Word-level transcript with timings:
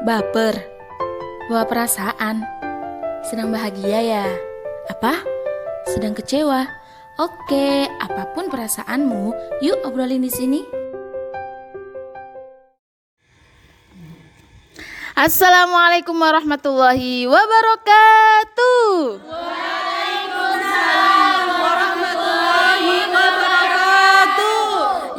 Baper. 0.00 0.56
Bawa 1.52 1.68
perasaan. 1.68 2.40
Sedang 3.20 3.52
bahagia 3.52 4.00
ya? 4.00 4.26
Apa? 4.88 5.20
Sedang 5.84 6.16
kecewa? 6.16 6.64
Oke, 7.20 7.84
apa 8.00 8.32
pun 8.32 8.48
perasaanmu, 8.48 9.36
yuk 9.60 9.76
obrolin 9.84 10.24
di 10.24 10.32
sini. 10.32 10.64
Assalamualaikum 15.12 16.16
warahmatullahi 16.16 17.28
wabarakatuh. 17.28 19.20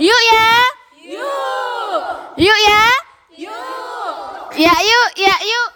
Yuk 0.01 0.21
ya. 0.25 0.53
Yuk. 1.05 2.01
Yuk 2.41 2.59
ya. 2.65 2.90
Ya 4.61 4.77
yuk, 4.77 5.09
ya 5.17 5.35
yuk. 5.41 5.69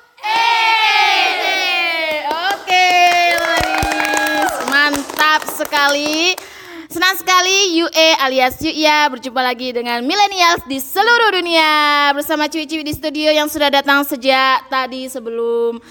Oke, 2.53 2.87
Laris. 3.33 4.53
Mantap 4.69 5.41
sekali. 5.49 6.37
Senang 6.85 7.17
sekali 7.17 7.81
UE 7.81 8.09
alias 8.21 8.61
Yuk 8.61 8.77
ya 8.77 9.09
berjumpa 9.09 9.41
lagi 9.41 9.73
dengan 9.73 10.05
millennials 10.05 10.61
di 10.69 10.77
seluruh 10.77 11.33
dunia 11.33 12.13
bersama 12.13 12.45
ciwi-ciwi 12.45 12.85
di 12.85 12.93
studio 12.93 13.33
yang 13.33 13.49
sudah 13.49 13.73
datang 13.73 14.05
sejak 14.05 14.69
tadi 14.69 15.09
sebelum 15.09 15.81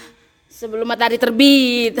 sebelum 0.47 0.87
matahari 0.87 1.19
terbit. 1.19 1.99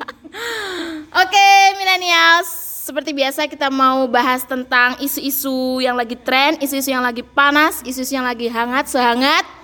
Oke, 1.24 1.48
millennials, 1.80 2.52
seperti 2.84 3.16
biasa 3.16 3.48
kita 3.48 3.72
mau 3.72 4.04
bahas 4.04 4.44
tentang 4.44 5.00
isu-isu 5.00 5.80
yang 5.80 5.96
lagi 5.96 6.20
tren, 6.20 6.60
isu-isu 6.60 6.92
yang 6.92 7.00
lagi 7.00 7.24
panas, 7.24 7.80
isu-isu 7.88 8.20
yang 8.20 8.28
lagi 8.28 8.52
hangat, 8.52 8.84
sehangat 8.84 9.59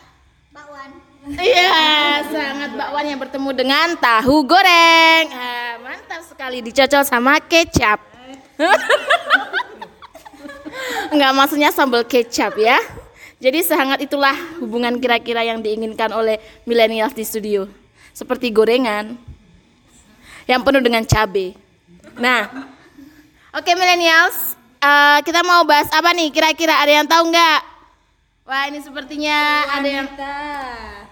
Iya, 1.27 2.23
sangat 2.31 2.71
bakwan 2.79 3.03
yang 3.03 3.19
bertemu 3.19 3.51
dengan 3.51 3.99
tahu 3.99 4.47
goreng. 4.47 5.27
Ah, 5.35 5.75
mantap 5.83 6.23
sekali 6.23 6.63
dicocol 6.63 7.03
sama 7.03 7.43
kecap. 7.43 7.99
Enggak 11.11 11.33
maksudnya 11.35 11.75
sambal 11.75 12.07
kecap 12.07 12.55
ya. 12.55 12.79
Jadi 13.43 13.59
sehangat 13.67 14.07
itulah 14.07 14.39
hubungan 14.63 15.03
kira-kira 15.03 15.43
yang 15.43 15.59
diinginkan 15.59 16.15
oleh 16.15 16.39
milenial 16.63 17.11
di 17.11 17.27
studio. 17.27 17.67
Seperti 18.15 18.55
gorengan 18.55 19.19
yang 20.47 20.63
penuh 20.63 20.79
dengan 20.79 21.03
cabai. 21.03 21.59
Nah, 22.23 22.71
oke 23.51 23.71
millennials, 23.75 24.55
eh, 24.79 25.19
kita 25.27 25.43
mau 25.43 25.67
bahas 25.67 25.91
apa 25.91 26.15
nih? 26.15 26.31
Kira-kira 26.31 26.79
ada 26.79 26.93
yang 27.03 27.07
tahu 27.11 27.35
nggak? 27.35 27.61
Wah 28.47 28.71
ini 28.71 28.79
sepertinya 28.79 29.67
ada 29.75 29.89
yang 29.91 30.07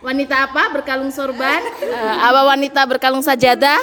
wanita 0.04 0.52
apa 0.52 0.68
berkalung 0.68 1.08
sorban? 1.08 1.64
Eh, 1.80 2.16
apa 2.20 2.40
wanita 2.44 2.84
berkalung 2.84 3.24
sajadah? 3.24 3.80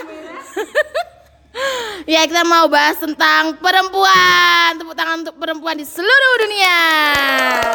ya 2.13 2.21
kita 2.29 2.45
mau 2.45 2.69
bahas 2.69 3.01
tentang 3.01 3.57
perempuan. 3.57 4.77
Tepuk 4.77 4.93
tangan 4.93 5.25
untuk 5.25 5.35
perempuan 5.41 5.75
di 5.81 5.85
seluruh 5.89 6.33
dunia. 6.45 6.81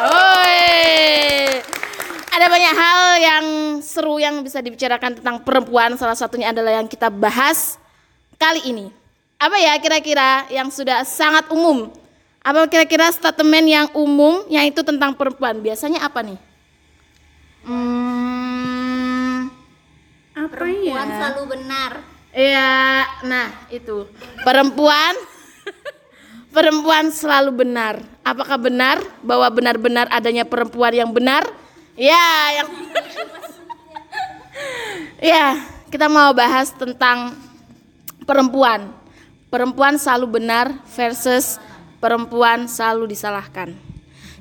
Woi. 0.07 0.63
Ada 2.31 2.45
banyak 2.47 2.73
hal 2.77 3.01
yang 3.19 3.45
seru 3.83 4.15
yang 4.21 4.39
bisa 4.39 4.63
dibicarakan 4.63 5.19
tentang 5.19 5.43
perempuan. 5.43 5.99
Salah 5.99 6.15
satunya 6.15 6.55
adalah 6.55 6.79
yang 6.79 6.87
kita 6.87 7.11
bahas 7.11 7.75
kali 8.39 8.63
ini. 8.63 8.87
Apa 9.37 9.59
ya 9.59 9.75
kira-kira 9.77 10.47
yang 10.49 10.71
sudah 10.71 11.03
sangat 11.03 11.51
umum? 11.51 11.91
Apa 12.41 12.63
kira-kira 12.71 13.11
statement 13.11 13.67
yang 13.67 13.87
umum 13.91 14.47
yang 14.47 14.63
itu 14.63 14.79
tentang 14.81 15.13
perempuan? 15.13 15.59
Biasanya 15.59 15.99
apa 15.99 16.23
nih? 16.23 16.39
Hmm, 17.67 18.36
apa 20.37 20.53
perempuan 20.53 21.07
ya? 21.09 21.15
selalu 21.17 21.43
benar 21.57 21.91
Iya, 22.37 23.01
nah 23.25 23.49
itu 23.73 24.05
perempuan 24.45 25.17
perempuan 26.55 27.09
selalu 27.09 27.65
benar. 27.65 27.97
Apakah 28.21 28.61
benar 28.61 29.01
bahwa 29.25 29.49
benar-benar 29.49 30.05
adanya 30.13 30.45
perempuan 30.45 30.93
yang 30.93 31.09
benar? 31.09 31.49
Ya, 31.97 32.61
yang 32.61 32.67
Ya, 35.33 35.65
kita 35.89 36.05
mau 36.05 36.29
bahas 36.33 36.69
tentang 36.77 37.33
perempuan. 38.25 38.93
Perempuan 39.49 39.97
selalu 39.97 40.37
benar 40.37 40.77
versus 40.93 41.57
perempuan 41.97 42.69
selalu 42.69 43.09
disalahkan. 43.17 43.73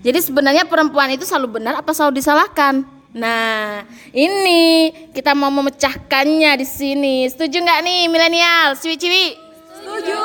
Jadi 0.04 0.20
sebenarnya 0.20 0.68
perempuan 0.68 1.08
itu 1.16 1.24
selalu 1.24 1.60
benar 1.60 1.80
apa 1.80 1.96
selalu 1.96 2.20
disalahkan? 2.20 2.84
Nah, 3.16 3.80
ini 4.12 4.92
kita 5.16 5.32
mau 5.32 5.48
memecahkannya 5.48 6.52
di 6.60 6.66
sini. 6.68 7.24
Setuju 7.24 7.64
nggak 7.64 7.80
nih 7.80 8.00
milenial, 8.12 8.76
ciwi-ciwi? 8.76 9.26
Setuju. 9.72 10.20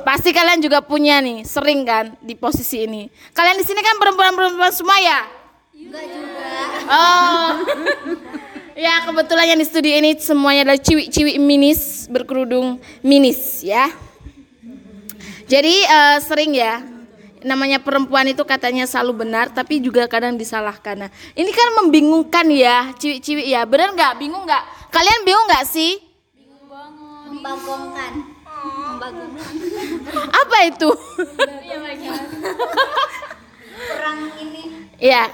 Pasti 0.00 0.32
kalian 0.32 0.64
juga 0.64 0.80
punya 0.80 1.20
nih, 1.20 1.44
sering 1.44 1.84
kan 1.84 2.16
di 2.24 2.32
posisi 2.32 2.88
ini. 2.88 3.12
Kalian 3.36 3.60
di 3.60 3.64
sini 3.68 3.84
kan 3.84 4.00
perempuan-perempuan 4.00 4.72
semua 4.72 4.96
ya? 5.04 5.20
enggak 5.76 6.04
juga 6.08 6.48
Oh. 6.88 7.48
ya, 8.88 9.04
kebetulan 9.04 9.52
yang 9.52 9.60
di 9.60 9.66
studio 9.68 9.92
ini 10.00 10.16
semuanya 10.16 10.64
adalah 10.64 10.80
ciwi-ciwi 10.80 11.36
minis 11.36 12.08
berkerudung 12.08 12.80
minis 13.04 13.60
ya. 13.60 13.92
Jadi 15.44 15.76
eh, 15.84 16.16
sering 16.24 16.56
ya 16.56 16.89
namanya 17.44 17.80
perempuan 17.80 18.28
itu 18.28 18.44
katanya 18.44 18.84
selalu 18.84 19.26
benar 19.26 19.52
tapi 19.52 19.80
juga 19.80 20.06
kadang 20.06 20.36
disalahkan. 20.36 21.06
Nah, 21.06 21.10
ini 21.36 21.50
kan 21.52 21.68
membingungkan 21.84 22.46
ya, 22.52 22.92
ciwi-ciwi 22.96 23.50
ya. 23.50 23.64
Benar 23.64 23.92
nggak? 23.96 24.12
Bingung 24.20 24.44
nggak? 24.44 24.92
Kalian 24.92 25.20
bingung 25.24 25.46
nggak 25.48 25.66
sih? 25.68 26.10
membagongkan 27.40 28.12
membagongkan 29.00 29.52
Apa 30.28 30.56
itu? 30.68 30.90
perang 33.80 34.20
ini 34.36 34.62
Iya. 35.00 35.32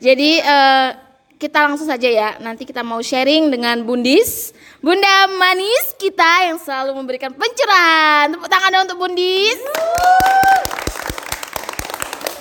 Jadi 0.00 0.40
eh, 0.40 0.88
kita 1.36 1.68
langsung 1.68 1.84
saja 1.84 2.08
ya. 2.08 2.40
Nanti 2.40 2.64
kita 2.64 2.80
mau 2.80 3.04
sharing 3.04 3.52
dengan 3.52 3.84
Bundis, 3.84 4.56
Bunda 4.80 5.28
manis 5.36 5.92
kita 6.00 6.48
yang 6.48 6.56
selalu 6.56 6.96
memberikan 6.96 7.36
pencerahan. 7.36 8.32
Tepuk 8.32 8.48
tangan 8.48 8.72
dong 8.72 8.84
untuk 8.88 8.98
Bundis. 9.04 9.60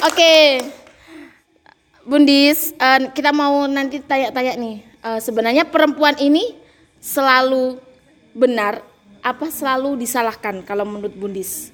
Oke. 0.01 0.65
Bundis, 2.01 2.73
eh, 2.81 3.13
kita 3.13 3.29
mau 3.29 3.69
nanti 3.69 4.01
tanya-tanya 4.01 4.57
nih. 4.57 4.81
Eh, 4.81 5.19
sebenarnya 5.21 5.69
perempuan 5.69 6.17
ini 6.17 6.57
selalu 6.97 7.77
benar 8.33 8.81
apa 9.21 9.53
selalu 9.53 10.01
disalahkan 10.01 10.65
kalau 10.65 10.89
menurut 10.89 11.13
Bundis? 11.13 11.69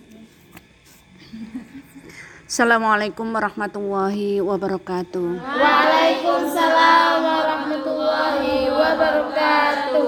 Assalamualaikum 2.44 3.32
warahmatullahi 3.32 4.44
wabarakatuh. 4.44 5.30
Waalaikumsalam 5.48 7.24
warahmatullahi 7.24 8.68
wabarakatuh. 8.68 10.08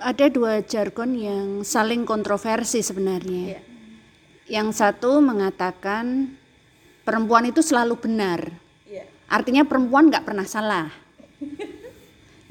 Ada 0.00 0.26
dua 0.32 0.64
jargon 0.64 1.12
yang 1.12 1.60
saling 1.68 2.08
kontroversi 2.08 2.80
sebenarnya. 2.80 3.60
Yang 4.48 4.80
satu 4.80 5.20
mengatakan 5.20 6.37
perempuan 7.08 7.48
itu 7.48 7.64
selalu 7.64 7.96
benar. 7.96 8.52
Artinya 9.32 9.64
perempuan 9.64 10.12
nggak 10.12 10.28
pernah 10.28 10.44
salah. 10.44 10.92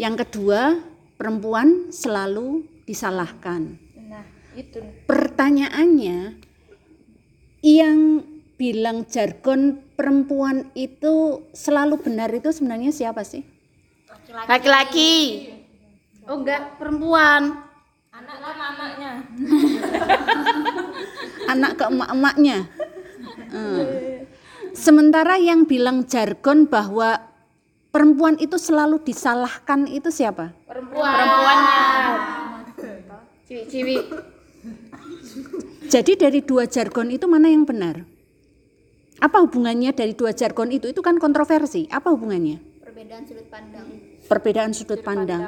Yang 0.01 0.25
kedua, 0.25 0.81
perempuan 1.13 1.93
selalu 1.93 2.65
disalahkan. 2.89 3.77
Nah, 4.09 4.25
itu. 4.57 4.81
Pertanyaannya, 5.05 6.41
yang 7.61 8.25
bilang 8.57 9.05
jargon 9.05 9.81
perempuan 9.93 10.73
itu 10.73 11.45
selalu 11.53 12.01
benar 12.01 12.33
itu 12.33 12.49
sebenarnya 12.49 12.89
siapa 12.89 13.21
sih? 13.21 13.45
Laki-laki. 14.49 15.49
Oh 16.29 16.41
enggak, 16.41 16.77
perempuan. 16.81 17.61
Anak 21.49 21.77
ke 21.77 21.85
emak-emaknya. 21.89 22.57
Hmm. 23.47 23.79
Sementara 24.77 25.41
yang 25.41 25.65
bilang 25.65 26.05
jargon 26.05 26.69
bahwa 26.69 27.17
perempuan 27.89 28.37
itu 28.37 28.61
selalu 28.61 29.01
disalahkan 29.01 29.89
itu 29.89 30.13
siapa? 30.13 30.53
Perempuan. 30.69 31.11
Perempuannya. 31.17 31.81
Ciwi-ciwi. 33.49 33.97
Jadi 35.89 36.11
dari 36.19 36.39
dua 36.45 36.69
jargon 36.69 37.09
itu 37.09 37.25
mana 37.25 37.49
yang 37.49 37.65
benar? 37.65 38.05
Apa 39.17 39.41
hubungannya 39.41 39.89
dari 39.97 40.13
dua 40.13 40.35
jargon 40.37 40.69
itu? 40.69 40.93
Itu 40.93 41.01
kan 41.01 41.17
kontroversi. 41.17 41.89
Apa 41.89 42.13
hubungannya? 42.13 42.67
perbedaan 42.97 43.23
sudut 43.29 43.47
pandang 43.47 43.87
Perbedaan 44.27 44.71
sudut 44.73 45.01
pandang. 45.05 45.41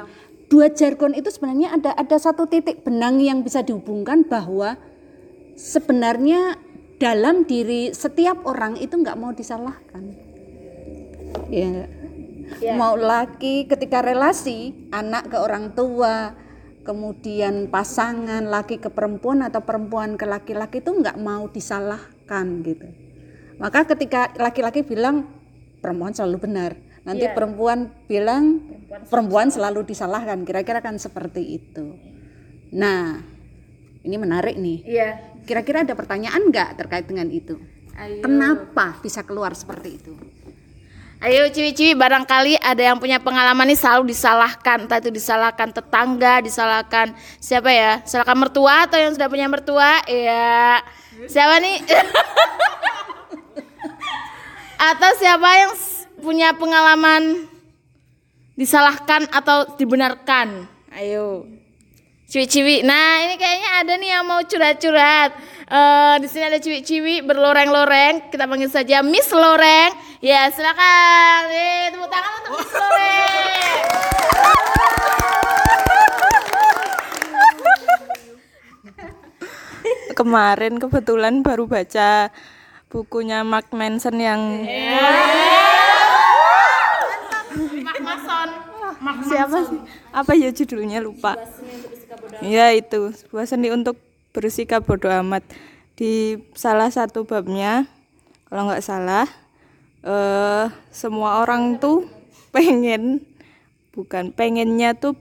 Dua 0.48 0.72
jargon 0.72 1.12
itu 1.12 1.28
sebenarnya 1.34 1.76
ada 1.76 1.90
ada 1.92 2.16
satu 2.16 2.48
titik 2.48 2.82
benang 2.86 3.20
yang 3.20 3.44
bisa 3.44 3.60
dihubungkan 3.60 4.24
bahwa 4.24 4.78
sebenarnya 5.58 6.56
dalam 7.00 7.48
diri 7.48 7.96
setiap 7.96 8.44
orang 8.44 8.76
itu 8.76 8.92
nggak 8.92 9.16
mau 9.16 9.32
disalahkan. 9.32 10.04
Ya. 11.48 11.88
mau 12.74 12.98
laki 12.98 13.70
ketika 13.70 14.02
relasi 14.02 14.74
anak 14.90 15.30
ke 15.30 15.38
orang 15.38 15.70
tua 15.78 16.34
kemudian 16.82 17.70
pasangan 17.70 18.42
laki 18.50 18.82
ke 18.82 18.90
perempuan 18.90 19.46
atau 19.46 19.62
perempuan 19.62 20.18
ke 20.18 20.26
laki-laki 20.26 20.82
itu 20.82 20.90
nggak 20.90 21.16
mau 21.22 21.46
disalahkan 21.46 22.46
gitu. 22.66 22.90
Maka 23.56 23.86
ketika 23.86 24.34
laki-laki 24.36 24.82
bilang 24.82 25.30
perempuan 25.78 26.12
selalu 26.12 26.36
benar. 26.42 26.72
Nanti 27.00 27.24
perempuan 27.32 27.88
bilang 28.10 28.60
perempuan 29.08 29.48
selalu 29.48 29.88
disalahkan. 29.88 30.44
Kira-kira 30.44 30.84
kan 30.84 30.98
seperti 31.00 31.62
itu. 31.62 31.96
Nah 32.74 33.22
ini 34.04 34.16
menarik 34.16 34.56
nih. 34.56 34.78
Iya. 34.86 35.10
kira-kira 35.40 35.82
ada 35.82 35.96
pertanyaan 35.96 36.52
nggak 36.52 36.78
terkait 36.78 37.08
dengan 37.08 37.26
itu? 37.26 37.58
Ayo. 38.00 38.24
kenapa 38.24 38.96
bisa 39.04 39.20
keluar 39.20 39.52
seperti 39.52 40.00
itu? 40.00 40.16
Ayo 41.20 41.52
ciwi-ciwi 41.52 41.92
barangkali 42.00 42.56
ada 42.64 42.80
yang 42.80 42.96
punya 42.96 43.20
pengalaman 43.20 43.68
nih 43.68 43.76
selalu 43.76 44.08
disalahkan. 44.08 44.88
Entah 44.88 45.04
itu 45.04 45.12
disalahkan 45.12 45.68
tetangga 45.68 46.40
disalahkan 46.40 47.12
siapa 47.36 47.68
ya? 47.68 48.00
Salahkan 48.08 48.40
mertua 48.40 48.88
atau 48.88 48.96
yang 48.96 49.12
sudah 49.12 49.28
punya 49.28 49.44
mertua? 49.52 50.00
Ya 50.08 50.80
siapa 51.28 51.60
nih? 51.60 51.76
Atau 54.80 55.12
siapa 55.20 55.48
yang 55.60 55.76
punya 56.24 56.56
pengalaman 56.56 57.44
disalahkan 58.56 59.28
atau 59.28 59.76
dibenarkan? 59.76 60.64
Ayo 60.88 61.59
ciwi-ciwi. 62.30 62.86
Nah 62.86 63.26
ini 63.26 63.34
kayaknya 63.34 63.70
ada 63.82 63.92
nih 63.98 64.10
yang 64.14 64.22
mau 64.22 64.38
curhat-curhat. 64.46 65.34
Eh, 65.66 66.14
di 66.22 66.26
sini 66.30 66.46
ada 66.46 66.62
ciwi-ciwi 66.62 67.26
berloreng-loreng. 67.26 68.30
Kita 68.30 68.46
panggil 68.46 68.70
saja 68.70 69.02
Miss 69.02 69.34
Loreng. 69.34 69.90
Ya 70.22 70.46
silakan. 70.54 71.50
Eh, 71.50 71.90
tepuk 71.90 72.06
tangan 72.06 72.30
untuk 72.38 72.52
Miss 72.62 72.70
Loreng. 72.78 73.82
Kemarin 80.14 80.76
kebetulan 80.78 81.34
baru 81.42 81.64
baca 81.66 82.28
bukunya 82.92 83.40
Mark 83.40 83.72
Manson 83.72 84.20
yang 84.20 84.68
Mak 87.80 87.98
Mason 88.04 88.48
Mak 89.00 89.16
siapa 89.24 89.64
sih? 89.64 89.80
Apa 90.12 90.36
ya 90.36 90.52
judulnya? 90.52 91.00
Lupa. 91.00 91.40
Ya 92.40 92.72
itu 92.72 93.12
sebuah 93.12 93.44
seni 93.44 93.68
untuk 93.68 94.00
bersikap 94.32 94.88
bodoh 94.88 95.12
amat 95.20 95.44
di 95.92 96.40
salah 96.56 96.88
satu 96.88 97.28
babnya 97.28 97.84
kalau 98.48 98.72
nggak 98.72 98.80
salah 98.80 99.28
eh 100.00 100.72
semua 100.88 101.44
orang 101.44 101.76
tuh 101.76 102.08
pengen 102.48 103.20
bukan 103.92 104.32
pengennya 104.32 104.96
tuh 104.96 105.12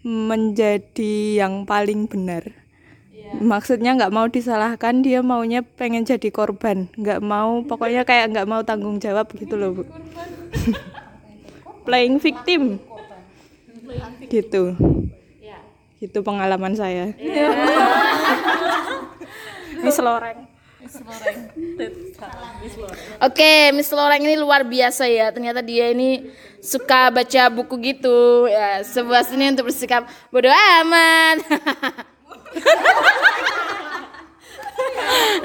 menjadi 0.00 1.44
yang 1.44 1.68
paling 1.68 2.08
benar. 2.08 2.54
Maksudnya 3.36 3.98
nggak 3.98 4.14
mau 4.14 4.30
disalahkan, 4.30 5.02
dia 5.02 5.20
maunya 5.20 5.60
pengen 5.60 6.06
jadi 6.06 6.30
korban, 6.30 6.86
nggak 6.94 7.20
mau 7.20 7.60
pokoknya 7.66 8.06
kayak 8.06 8.32
nggak 8.32 8.48
mau 8.48 8.62
tanggung 8.62 9.02
jawab 9.02 9.26
gitu 9.34 9.58
loh 9.58 9.82
bu. 9.82 9.82
Playing 11.86 12.22
victim, 12.22 12.78
gitu. 14.30 14.78
Gitu 15.96 16.20
pengalaman 16.20 16.76
saya. 16.76 17.12
Miss 19.84 20.00
Loreng. 20.00 20.48
Oke, 23.20 23.72
Miss 23.74 23.90
Loreng 23.90 24.22
ini 24.22 24.38
luar 24.38 24.62
biasa 24.62 25.08
ya. 25.08 25.32
Ternyata 25.32 25.64
dia 25.64 25.90
ini 25.90 26.30
suka 26.60 27.10
baca 27.10 27.50
buku 27.50 27.78
gitu. 27.80 28.46
Ya, 28.50 28.82
sebuah 28.84 29.24
seni 29.26 29.50
untuk 29.50 29.66
bersikap 29.72 30.06
bodoh 30.28 30.52
amat. 30.52 31.38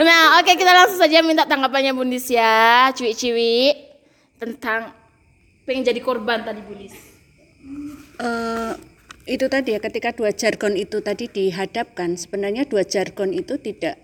nah, 0.07 0.39
oke 0.39 0.51
kita 0.55 0.71
langsung 0.71 0.99
saja 0.99 1.21
minta 1.23 1.45
tanggapannya 1.47 1.93
Bundis 1.95 2.29
ya, 2.31 2.91
ciwi-ciwi 2.95 3.73
tentang 4.39 4.93
pengen 5.67 5.83
jadi 5.85 6.01
korban 6.01 6.43
tadi 6.43 6.61
Bundis. 6.63 6.93
Eh, 8.21 8.73
itu 9.31 9.47
tadi 9.47 9.75
ya 9.75 9.79
ketika 9.79 10.11
dua 10.11 10.35
jargon 10.35 10.75
itu 10.75 10.99
tadi 10.99 11.31
dihadapkan 11.31 12.19
sebenarnya 12.19 12.67
dua 12.67 12.83
jargon 12.83 13.31
itu 13.31 13.55
tidak 13.55 13.99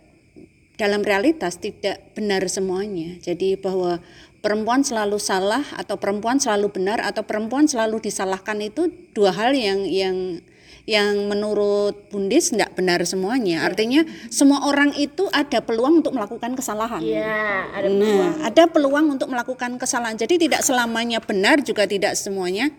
dalam 0.78 1.02
realitas 1.02 1.58
tidak 1.58 2.14
benar 2.14 2.46
semuanya. 2.48 3.18
Jadi 3.20 3.58
bahwa 3.58 4.00
perempuan 4.40 4.86
selalu 4.86 5.18
salah 5.18 5.66
atau 5.76 5.98
perempuan 5.98 6.38
selalu 6.38 6.70
benar 6.72 7.02
atau 7.02 7.26
perempuan 7.26 7.66
selalu 7.66 8.00
disalahkan 8.00 8.62
itu 8.62 8.88
dua 9.12 9.34
hal 9.34 9.58
yang 9.58 9.84
yang 9.84 10.40
yang 10.88 11.28
menurut 11.28 12.08
Bundis 12.08 12.56
tidak 12.56 12.72
benar 12.80 13.04
semuanya. 13.04 13.68
Artinya 13.68 14.08
semua 14.32 14.64
orang 14.64 14.96
itu 14.96 15.28
ada 15.36 15.60
peluang 15.60 16.00
untuk 16.00 16.16
melakukan 16.16 16.56
kesalahan. 16.56 17.04
Iya, 17.04 17.68
ada 17.76 17.88
Nah, 17.92 18.48
ada 18.48 18.64
peluang 18.72 19.12
untuk 19.12 19.28
melakukan 19.28 19.76
kesalahan. 19.76 20.16
Jadi 20.16 20.48
tidak 20.48 20.64
selamanya 20.64 21.20
benar 21.20 21.60
juga 21.60 21.84
tidak 21.84 22.16
semuanya 22.16 22.72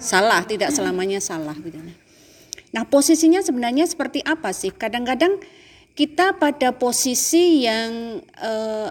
salah, 0.00 0.42
tidak 0.48 0.72
selamanya 0.72 1.20
salah 1.20 1.54
gitu. 1.60 1.78
Nah, 2.70 2.84
posisinya 2.88 3.44
sebenarnya 3.44 3.84
seperti 3.84 4.24
apa 4.24 4.50
sih? 4.56 4.72
Kadang-kadang 4.72 5.38
kita 5.94 6.38
pada 6.40 6.72
posisi 6.72 7.66
yang 7.68 8.22
eh, 8.24 8.88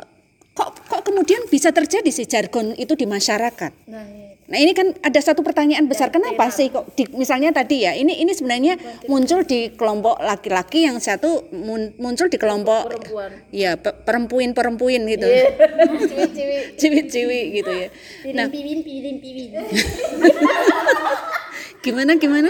kok 0.54 0.70
kok 0.86 1.02
kemudian 1.08 1.48
bisa 1.48 1.72
terjadi 1.72 2.12
sih 2.12 2.28
jargon 2.28 2.76
itu 2.76 2.94
di 2.94 3.08
masyarakat. 3.08 3.72
Nah, 3.88 4.06
iya. 4.06 4.29
Nah 4.50 4.58
ini 4.58 4.74
kan 4.74 4.98
ada 5.00 5.22
satu 5.22 5.46
pertanyaan 5.46 5.86
besar 5.86 6.10
kenapa 6.10 6.50
sih 6.50 6.68
kok 6.68 6.90
di- 6.94 7.06
misalnya 7.14 7.54
tadi 7.54 7.86
ya 7.86 7.94
ini 7.94 8.18
ini 8.18 8.34
sebenarnya 8.34 8.82
muncul 9.06 9.46
di 9.46 9.70
kelompok 9.72 10.18
laki-laki 10.18 10.84
yang 10.84 10.98
satu 10.98 11.46
mun- 11.54 11.94
muncul 11.96 12.26
di 12.26 12.36
kelompok 12.36 12.90
Perempuan. 12.90 13.30
ya 13.54 13.78
perempuin 13.78 14.58
gitu 15.06 15.30
ciwi-ciwi. 16.10 16.58
ciwi-ciwi 16.76 17.40
gitu 17.56 17.72
ya 17.72 17.88
nah 18.34 18.50
gimana 21.80 22.16
gimana 22.16 22.50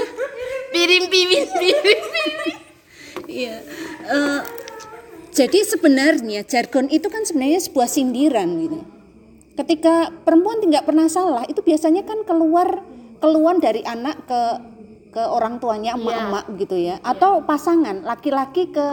Piring 0.70 1.10
piring 1.10 1.46
piring. 1.50 2.02
Iya. 3.26 3.56
Eh, 4.06 4.42
jadi 5.30 5.60
sebenarnya 5.66 6.46
jargon 6.46 6.86
itu 6.88 7.10
kan 7.10 7.26
sebenarnya 7.26 7.58
sebuah 7.60 7.86
sindiran 7.86 8.50
gitu. 8.60 8.78
Ketika 9.60 10.08
perempuan 10.24 10.64
tidak 10.64 10.88
pernah 10.88 11.12
salah, 11.12 11.44
itu 11.52 11.60
biasanya 11.60 12.08
kan 12.08 12.24
keluar 12.24 12.80
keluar 13.20 13.60
dari 13.60 13.84
anak 13.84 14.24
ke 14.24 14.42
ke 15.10 15.20
orang 15.20 15.60
tuanya 15.60 16.00
emak-emak 16.00 16.48
gitu 16.56 16.80
ya, 16.80 17.02
atau 17.04 17.44
pasangan 17.44 18.06
laki-laki 18.06 18.70
ke, 18.72 18.88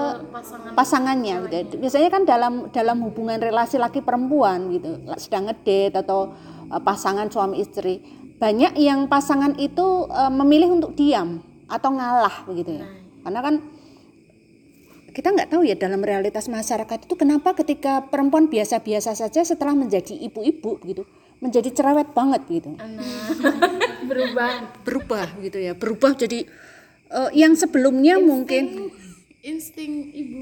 pasangannya 0.74 1.44
gitu. 1.46 1.76
Biasanya 1.78 2.08
kan 2.10 2.22
dalam 2.26 2.72
dalam 2.74 2.98
hubungan 3.04 3.38
relasi 3.38 3.78
laki 3.78 4.02
perempuan 4.02 4.74
gitu, 4.74 5.06
sedang 5.20 5.46
ngedate 5.46 6.02
atau 6.02 6.34
eh, 6.66 6.82
pasangan 6.82 7.30
suami 7.30 7.62
istri, 7.62 8.02
banyak 8.42 8.74
yang 8.80 9.06
pasangan 9.06 9.54
itu 9.60 10.10
eh, 10.10 10.32
memilih 10.34 10.82
untuk 10.82 10.98
diam 10.98 11.44
atau 11.70 11.94
ngalah 11.94 12.42
begitu 12.48 12.80
ya. 12.82 12.90
Karena 13.22 13.40
kan 13.44 13.54
kita 15.16 15.32
nggak 15.32 15.48
tahu 15.48 15.64
ya 15.64 15.72
dalam 15.80 16.04
realitas 16.04 16.44
masyarakat 16.44 17.08
itu 17.08 17.14
kenapa 17.16 17.56
ketika 17.56 18.04
perempuan 18.04 18.52
biasa-biasa 18.52 19.16
saja 19.16 19.40
setelah 19.48 19.72
menjadi 19.72 20.12
ibu-ibu 20.12 20.76
gitu 20.84 21.08
menjadi 21.40 21.72
cerewet 21.72 22.12
banget 22.12 22.44
gitu 22.52 22.76
Berubah. 24.12 24.76
berubah 24.84 25.26
gitu 25.40 25.56
ya 25.56 25.72
berubah 25.72 26.12
jadi 26.20 26.44
eh, 27.08 27.30
yang 27.32 27.56
sebelumnya 27.56 28.20
mungkin 28.20 28.92
Insting 29.40 30.12
ibu. 30.12 30.40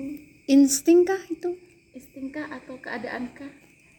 insting 0.50 1.07
kah 1.07 1.23
itu 1.31 1.54
Instingkah 1.95 2.50
atau 2.50 2.75
keadaankah? 2.83 3.47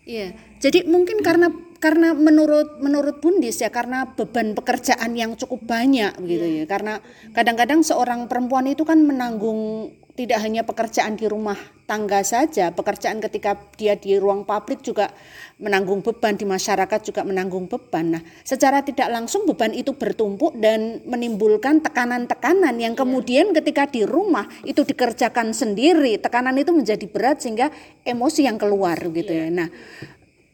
Iya, 0.03 0.35
jadi 0.59 0.83
mungkin 0.83 1.23
karena 1.23 1.47
karena 1.79 2.15
menurut 2.15 2.79
menurut 2.79 3.19
Bundis 3.19 3.59
ya 3.61 3.69
karena 3.69 4.09
beban 4.15 4.55
pekerjaan 4.55 5.13
yang 5.13 5.35
cukup 5.35 5.63
banyak 5.67 6.15
gitu 6.23 6.45
ya. 6.61 6.65
Karena 6.65 6.97
kadang-kadang 7.35 7.83
seorang 7.83 8.25
perempuan 8.31 8.65
itu 8.71 8.87
kan 8.87 9.01
menanggung 9.03 9.91
tidak 10.15 10.39
hanya 10.47 10.63
pekerjaan 10.63 11.19
di 11.19 11.27
rumah 11.27 11.59
tangga 11.83 12.23
saja, 12.23 12.71
pekerjaan 12.71 13.19
ketika 13.19 13.59
dia 13.75 13.99
di 13.99 14.15
ruang 14.15 14.47
publik 14.47 14.79
juga 14.79 15.11
menanggung 15.59 15.99
beban 15.99 16.39
di 16.39 16.47
masyarakat 16.47 16.99
juga 17.03 17.27
menanggung 17.27 17.67
beban. 17.67 18.15
Nah, 18.15 18.23
secara 18.47 18.79
tidak 18.79 19.11
langsung 19.11 19.43
beban 19.43 19.75
itu 19.75 19.91
bertumpuk 19.91 20.55
dan 20.55 21.03
menimbulkan 21.03 21.83
tekanan-tekanan 21.83 22.79
yang 22.79 22.95
kemudian 22.95 23.51
ketika 23.51 23.91
di 23.91 24.07
rumah 24.07 24.47
itu 24.63 24.87
dikerjakan 24.87 25.51
sendiri, 25.51 26.15
tekanan 26.23 26.55
itu 26.55 26.71
menjadi 26.71 27.05
berat 27.11 27.43
sehingga 27.43 27.67
emosi 28.07 28.47
yang 28.47 28.55
keluar 28.55 28.95
gitu 29.11 29.35
ya. 29.35 29.51
Nah, 29.51 29.67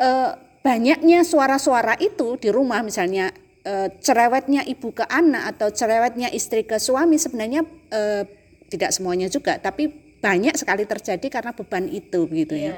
eh, 0.01 0.50
banyaknya 0.61 1.25
suara-suara 1.25 1.97
itu 1.97 2.37
di 2.37 2.49
rumah 2.53 2.85
misalnya 2.85 3.33
eh, 3.65 3.89
cerewetnya 4.01 4.65
ibu 4.65 4.93
ke 4.93 5.05
anak 5.05 5.57
atau 5.57 5.73
cerewetnya 5.73 6.29
istri 6.29 6.65
ke 6.65 6.77
suami 6.77 7.17
sebenarnya 7.17 7.65
eh, 7.93 8.23
tidak 8.69 8.93
semuanya 8.93 9.27
juga 9.27 9.57
tapi 9.57 9.89
banyak 10.21 10.53
sekali 10.53 10.85
terjadi 10.85 11.27
karena 11.27 11.51
beban 11.51 11.89
itu 11.89 12.29
begitu 12.29 12.53
ya. 12.53 12.77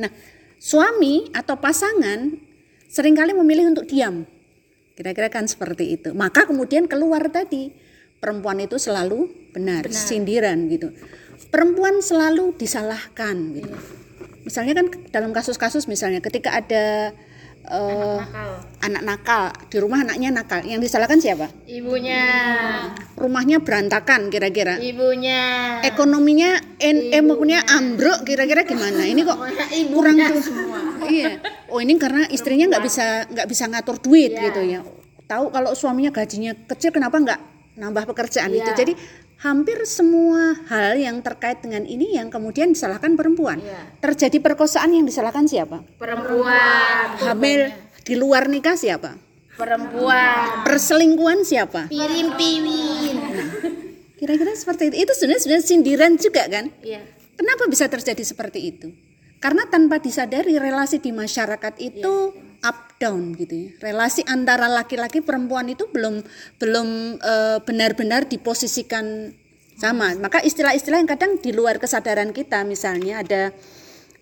Nah, 0.00 0.08
suami 0.56 1.28
atau 1.36 1.60
pasangan 1.60 2.32
sering 2.88 3.12
kali 3.12 3.36
memilih 3.36 3.68
untuk 3.76 3.84
diam 3.84 4.24
Kira-kira 4.96 5.28
kan 5.28 5.44
seperti 5.44 6.00
itu. 6.00 6.16
Maka 6.16 6.48
kemudian 6.48 6.88
keluar 6.88 7.28
tadi 7.28 7.68
perempuan 8.16 8.56
itu 8.64 8.80
selalu 8.80 9.28
benar, 9.52 9.84
sindiran 9.92 10.72
gitu. 10.72 10.88
Perempuan 11.52 12.00
selalu 12.00 12.56
disalahkan 12.56 13.36
gitu. 13.52 13.76
Misalnya 14.46 14.78
kan 14.78 14.86
dalam 15.10 15.34
kasus-kasus 15.34 15.90
misalnya 15.90 16.22
ketika 16.22 16.54
ada 16.54 17.10
eh, 17.66 18.20
anak 18.78 19.02
nakal 19.02 19.50
di 19.66 19.76
rumah 19.82 20.06
anaknya 20.06 20.30
nakal, 20.30 20.62
yang 20.62 20.78
disalahkan 20.78 21.18
siapa? 21.18 21.50
Ibunya, 21.66 22.22
Rumahnya 23.18 23.58
berantakan 23.58 24.30
kira-kira. 24.30 24.78
ibunya. 24.78 25.82
Ekonominya 25.82 26.78
en, 26.78 27.10
emonya 27.10 27.66
ambruk 27.66 28.22
kira-kira 28.22 28.62
gimana? 28.62 29.02
Ini 29.02 29.18
kok 29.26 29.38
kurang 29.90 30.14
tuh. 30.14 30.42
Iya. 31.10 31.42
Oh 31.66 31.82
ini 31.82 31.98
karena 31.98 32.30
istrinya 32.30 32.70
nggak 32.70 32.84
bisa 32.86 33.26
nggak 33.26 33.48
bisa 33.50 33.64
ngatur 33.66 33.98
duit 33.98 34.30
gitu 34.30 34.62
ya. 34.62 34.86
Tahu 35.26 35.50
kalau 35.50 35.74
suaminya 35.74 36.14
gajinya 36.14 36.54
kecil 36.70 36.94
kenapa 36.94 37.18
nggak 37.18 37.40
nambah 37.76 38.08
pekerjaan 38.10 38.52
itu? 38.52 38.70
Jadi 38.72 38.92
hampir 39.44 39.84
semua 39.84 40.56
hal 40.72 40.96
yang 40.96 41.20
terkait 41.20 41.60
dengan 41.60 41.84
ini 41.84 42.16
yang 42.16 42.32
kemudian 42.32 42.72
disalahkan 42.72 43.14
perempuan. 43.14 43.60
Terjadi 44.00 44.40
perkosaan 44.40 44.96
yang 44.96 45.04
disalahkan 45.04 45.44
siapa? 45.46 45.84
Perempuan, 46.00 47.20
Hamil 47.20 47.70
di 48.02 48.14
luar 48.16 48.48
nikah 48.48 48.74
siapa? 48.74 49.26
perempuan. 49.56 50.62
Perselingkuhan 50.68 51.40
siapa? 51.42 51.88
Piring 51.88 52.30
piwin. 52.36 53.16
Kira-kira 54.20 54.52
seperti 54.52 54.92
itu. 54.92 55.08
Itu 55.08 55.12
sebenarnya 55.16 55.42
sebenarnya 55.42 55.66
sindiran 55.66 56.12
juga 56.20 56.42
kan? 56.46 56.68
Iya. 56.84 57.00
Kenapa 57.36 57.68
bisa 57.68 57.88
terjadi 57.88 58.22
seperti 58.24 58.60
itu? 58.64 58.88
Karena 59.40 59.68
tanpa 59.68 60.00
disadari 60.00 60.56
relasi 60.56 61.00
di 61.00 61.12
masyarakat 61.12 61.74
itu 61.80 62.32
up 62.62 62.96
down 62.96 63.36
gitu 63.36 63.54
ya. 63.54 63.68
Relasi 63.82 64.24
antara 64.24 64.70
laki-laki 64.70 65.20
perempuan 65.20 65.68
itu 65.68 65.88
belum 65.90 66.24
belum 66.60 66.88
eh, 67.20 67.58
benar-benar 67.64 68.30
diposisikan 68.30 69.34
sama. 69.76 70.16
Maka 70.16 70.40
istilah-istilah 70.40 71.02
yang 71.02 71.10
kadang 71.10 71.36
di 71.42 71.52
luar 71.52 71.76
kesadaran 71.76 72.32
kita 72.32 72.64
misalnya 72.64 73.20
ada 73.20 73.42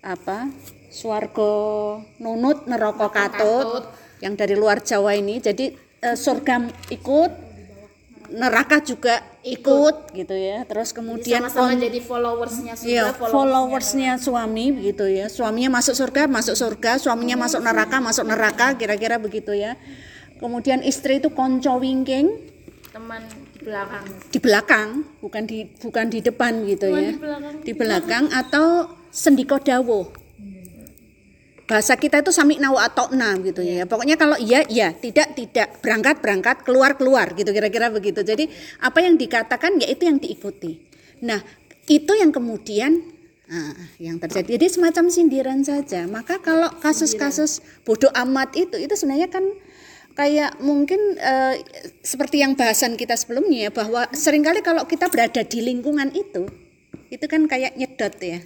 apa? 0.03 0.49
Swargo 0.91 1.99
nunut 2.23 2.71
neraka 2.71 3.11
katut 3.11 3.91
yang 4.23 4.39
dari 4.39 4.55
luar 4.55 4.79
Jawa 4.79 5.15
ini. 5.15 5.39
Jadi 5.43 5.75
eh, 6.03 6.17
surga 6.17 6.71
ikut 6.91 7.44
neraka 8.33 8.81
juga 8.81 9.21
ikut 9.45 10.11
gitu 10.13 10.33
ya. 10.33 10.65
Terus 10.65 10.89
kemudian 10.91 11.45
Sama-sama 11.45 11.77
jadi 11.77 11.99
followersnya 12.01 12.73
Iya, 12.81 13.13
sudah 13.13 13.29
followersnya 13.29 14.11
suami 14.17 14.73
begitu 14.73 15.05
ya. 15.05 15.29
Suaminya 15.29 15.77
masuk 15.77 15.93
surga, 15.93 16.25
masuk 16.25 16.55
surga, 16.57 16.97
suaminya 16.97 17.37
masuk 17.45 17.61
neraka, 17.61 17.97
masuk 18.01 18.25
neraka, 18.25 18.73
kira-kira 18.75 19.21
begitu 19.21 19.53
ya. 19.53 19.77
Kemudian 20.41 20.83
istri 20.83 21.23
itu 21.23 21.31
konco 21.31 21.79
wingking 21.79 22.27
teman 22.91 23.23
di 23.27 23.59
belakang. 23.63 24.03
di 24.31 24.39
belakang, 24.39 24.89
bukan 25.19 25.43
di 25.43 25.59
bukan 25.79 26.05
di 26.07 26.19
depan 26.23 26.63
gitu 26.67 26.87
ya. 26.91 27.11
Di 27.63 27.71
belakang 27.75 28.31
atau 28.31 28.87
sendiko 29.11 29.59
dawo. 29.59 30.24
Bahasa 31.65 31.97
kita 31.97 32.21
itu 32.21 32.29
sami 32.29 32.61
nawa 32.61 32.85
atokna 32.85 33.33
gitu 33.41 33.65
ya. 33.65 33.89
Pokoknya 33.89 34.15
kalau 34.21 34.37
iya 34.37 34.61
iya, 34.69 34.93
tidak 34.93 35.33
tidak, 35.33 35.81
berangkat 35.81 36.21
berangkat, 36.21 36.61
keluar 36.61 36.93
keluar 36.93 37.33
gitu 37.33 37.49
kira-kira 37.49 37.89
begitu. 37.89 38.21
Jadi 38.21 38.45
apa 38.85 39.01
yang 39.01 39.17
dikatakan 39.17 39.81
ya 39.81 39.89
itu 39.89 40.05
yang 40.05 40.21
diikuti. 40.21 40.77
Nah, 41.25 41.41
itu 41.89 42.11
yang 42.13 42.29
kemudian 42.29 43.01
nah, 43.49 43.73
yang 43.97 44.21
terjadi. 44.21 44.61
Jadi 44.61 44.65
semacam 44.77 45.05
sindiran 45.09 45.59
saja. 45.65 46.05
Maka 46.05 46.37
kalau 46.37 46.69
kasus-kasus 46.81 47.65
bodoh 47.81 48.13
amat 48.13 48.53
itu 48.53 48.77
itu 48.77 48.93
sebenarnya 48.93 49.33
kan 49.33 49.45
kayak 50.15 50.61
mungkin 50.63 51.19
eh, 51.19 51.59
seperti 52.05 52.45
yang 52.45 52.55
bahasan 52.55 52.95
kita 52.95 53.19
sebelumnya 53.19 53.67
ya, 53.67 53.71
bahwa 53.73 54.07
sering 54.15 54.45
kali 54.45 54.63
kalau 54.63 54.87
kita 54.87 55.11
berada 55.11 55.43
di 55.43 55.59
lingkungan 55.59 56.13
itu 56.15 56.47
itu 57.11 57.25
kan 57.27 57.45
kayak 57.45 57.75
nyedot 57.75 58.15
ya 58.23 58.39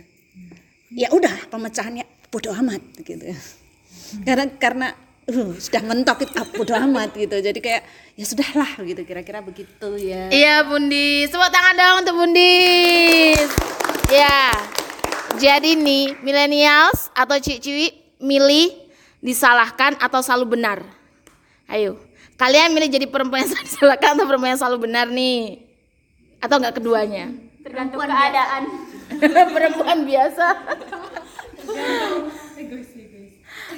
ya 0.89 1.07
udah 1.13 1.53
pemecahannya 1.53 2.08
bodoh 2.29 2.53
amat 2.53 2.81
gitu 3.01 3.25
karena 4.21 4.45
karena 4.61 4.87
uh, 5.29 5.53
sudah 5.57 5.81
mentok 5.81 6.25
itu 6.25 6.33
ah, 6.37 6.45
bodoh 6.45 6.77
amat 6.77 7.13
gitu 7.17 7.41
jadi 7.41 7.57
kayak 7.57 7.83
ya 8.13 8.25
sudahlah 8.25 8.71
gitu 8.85 9.01
kira-kira 9.01 9.41
begitu 9.41 9.89
ya 9.97 10.29
Iya 10.29 10.65
Bundis, 10.69 11.33
tepuk 11.33 11.49
tangan 11.49 11.73
dong 11.77 11.95
untuk 12.05 12.15
Bundis. 12.21 13.49
Ya, 14.09 14.49
jadi 15.37 15.77
nih 15.77 16.17
millennials 16.25 17.13
atau 17.13 17.37
ciwi-ciwi 17.37 18.17
milih 18.17 18.73
disalahkan 19.21 19.95
atau 20.01 20.19
selalu 20.25 20.57
benar. 20.57 20.81
Ayo, 21.69 22.01
kalian 22.41 22.73
milih 22.73 22.89
jadi 22.89 23.05
perempuan 23.05 23.45
yang 23.45 23.53
selalu 23.53 23.69
disalahkan 23.69 24.09
atau 24.17 24.25
perempuan 24.25 24.51
yang 24.57 24.61
selalu 24.61 24.77
benar 24.89 25.05
nih? 25.13 25.63
Atau 26.41 26.57
enggak 26.57 26.81
keduanya? 26.81 27.29
tergantung 27.59 28.01
keadaan 28.01 28.63
perempuan 29.55 29.99
biasa. 30.07 30.45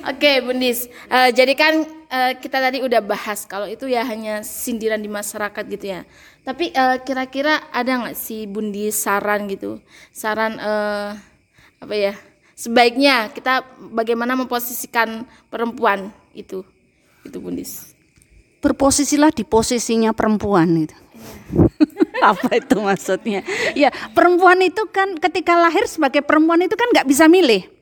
Oke, 0.01 0.41
Bundis. 0.41 0.89
Eh, 1.10 1.29
jadi 1.29 1.53
kan 1.53 1.74
eh, 2.10 2.33
kita 2.41 2.57
tadi 2.57 2.81
udah 2.81 3.05
bahas 3.05 3.45
kalau 3.45 3.69
itu 3.69 3.86
ya 3.86 4.01
hanya 4.01 4.41
sindiran 4.41 4.98
di 4.98 5.05
masyarakat 5.05 5.63
gitu 5.69 5.93
ya. 5.93 6.01
Tapi 6.41 6.74
eh, 6.74 6.98
kira-kira 7.05 7.69
ada 7.69 8.01
nggak 8.01 8.17
sih 8.17 8.50
Bundis 8.50 8.98
saran 8.98 9.45
gitu? 9.45 9.77
Saran 10.10 10.57
eh, 10.57 11.10
apa 11.77 11.93
ya? 11.93 12.13
Sebaiknya 12.57 13.29
kita 13.29 13.62
bagaimana 13.93 14.33
memposisikan 14.33 15.25
perempuan 15.50 16.10
itu? 16.33 16.65
Itu 17.21 17.38
Bundis. 17.38 17.93
berposisilah 18.62 19.33
di 19.33 19.41
posisinya 19.41 20.13
perempuan 20.13 20.86
itu 20.86 20.93
apa 22.21 22.62
itu 22.62 22.77
maksudnya 22.77 23.41
ya 23.74 23.89
perempuan 24.13 24.62
itu 24.62 24.86
kan 24.93 25.17
ketika 25.17 25.57
lahir 25.57 25.89
sebagai 25.89 26.21
perempuan 26.21 26.62
itu 26.62 26.77
kan 26.77 26.86
nggak 26.93 27.10
bisa 27.10 27.25
milih 27.25 27.65
Iya. 27.65 27.81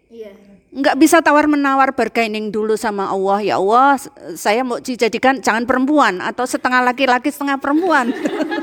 Nggak 0.70 0.96
bisa 1.02 1.18
tawar 1.26 1.50
menawar 1.50 1.98
bergaining 1.98 2.54
dulu 2.54 2.78
sama 2.78 3.10
Allah. 3.10 3.40
Ya 3.42 3.56
Allah 3.58 3.98
saya 4.38 4.62
mau 4.62 4.78
dijadikan 4.78 5.42
jangan 5.42 5.66
perempuan 5.66 6.22
atau 6.22 6.46
setengah 6.46 6.86
laki-laki 6.86 7.34
setengah 7.34 7.58
perempuan 7.58 8.14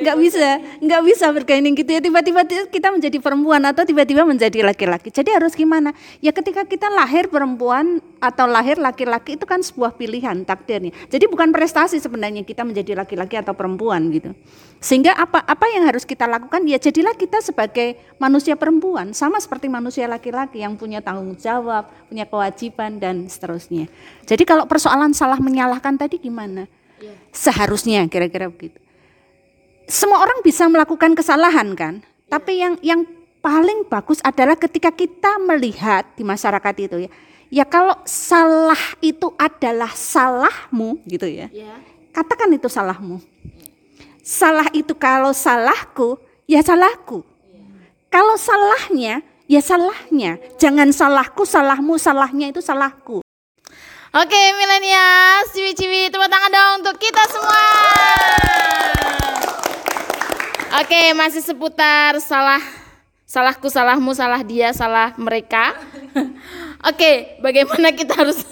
nggak 0.00 0.16
bisa 0.16 0.58
nggak 0.80 1.02
bisa 1.04 1.26
bergaining 1.30 1.76
gitu 1.76 1.92
ya. 1.92 2.00
Tiba-tiba 2.00 2.42
kita 2.48 2.88
menjadi 2.88 3.20
perempuan 3.20 3.60
atau 3.68 3.84
tiba-tiba 3.84 4.24
menjadi 4.24 4.64
laki-laki. 4.64 5.12
Jadi 5.12 5.30
harus 5.36 5.52
gimana? 5.52 5.92
Ya 6.24 6.32
ketika 6.32 6.64
kita 6.64 6.88
lahir 6.88 7.28
perempuan 7.28 8.00
atau 8.18 8.48
lahir 8.48 8.80
laki-laki 8.80 9.36
itu 9.36 9.44
kan 9.44 9.60
sebuah 9.60 9.94
pilihan 10.00 10.42
takdirnya. 10.48 10.96
Jadi 11.12 11.28
bukan 11.28 11.52
prestasi 11.52 12.00
sebenarnya 12.00 12.42
kita 12.42 12.64
menjadi 12.64 12.96
laki-laki 12.96 13.36
atau 13.36 13.52
perempuan 13.52 14.08
gitu. 14.10 14.32
Sehingga 14.80 15.12
apa 15.12 15.44
apa 15.44 15.68
yang 15.68 15.84
harus 15.84 16.08
kita 16.08 16.24
lakukan? 16.24 16.64
Ya 16.64 16.80
jadilah 16.80 17.12
kita 17.12 17.44
sebagai 17.44 18.00
manusia 18.16 18.56
perempuan. 18.56 19.12
Sama 19.12 19.36
seperti 19.36 19.68
manusia 19.68 20.08
laki-laki 20.08 20.64
yang 20.64 20.80
punya 20.80 21.04
tanggung 21.04 21.36
jawab 21.36 21.92
punya 22.08 22.24
kewajiban 22.24 22.96
dan 22.96 23.28
seterusnya. 23.28 23.86
Jadi 24.24 24.48
kalau 24.48 24.64
persoalan 24.64 25.12
salah 25.12 25.36
menyalahkan 25.36 26.00
tadi 26.00 26.16
gimana? 26.16 26.64
Seharusnya 27.32 28.04
kira-kira 28.12 28.52
begitu 28.52 28.89
semua 29.90 30.22
orang 30.22 30.38
bisa 30.46 30.70
melakukan 30.70 31.18
kesalahan 31.18 31.74
kan? 31.74 31.98
Tapi 32.30 32.62
yang 32.62 32.74
yang 32.78 33.02
paling 33.42 33.90
bagus 33.90 34.22
adalah 34.22 34.54
ketika 34.54 34.94
kita 34.94 35.42
melihat 35.42 36.06
di 36.14 36.22
masyarakat 36.22 36.74
itu 36.78 36.96
ya 37.08 37.10
ya 37.50 37.64
kalau 37.66 37.98
salah 38.06 38.78
itu 39.02 39.34
adalah 39.34 39.90
salahmu 39.90 41.02
gitu 41.04 41.26
ya. 41.26 41.50
Ya. 41.50 41.74
katakan 42.14 42.54
itu 42.54 42.70
salahmu. 42.70 43.18
Salah 44.22 44.70
itu 44.70 44.94
kalau 44.94 45.34
salahku 45.34 46.22
ya 46.46 46.62
salahku. 46.62 47.26
Kalau 48.10 48.38
salahnya 48.38 49.26
ya 49.50 49.60
salahnya. 49.62 50.38
Jangan 50.58 50.94
salahku 50.94 51.42
salahmu 51.42 51.98
salahnya 51.98 52.54
itu 52.54 52.62
salahku. 52.62 53.22
Oke, 54.10 54.42
milenials, 54.58 55.54
ciwi-ciwi, 55.54 56.10
tepuk 56.10 56.26
tangan 56.26 56.50
dong 56.50 56.72
untuk 56.82 56.98
kita 56.98 57.22
semua. 57.30 57.62
Oke, 60.70 61.10
masih 61.18 61.42
seputar 61.42 62.14
salah 62.22 62.62
salahku, 63.26 63.66
salahmu, 63.66 64.14
salah 64.14 64.38
dia, 64.46 64.70
salah 64.70 65.10
mereka. 65.18 65.74
Oke, 66.90 67.34
bagaimana 67.42 67.90
kita 67.90 68.14
harus 68.14 68.46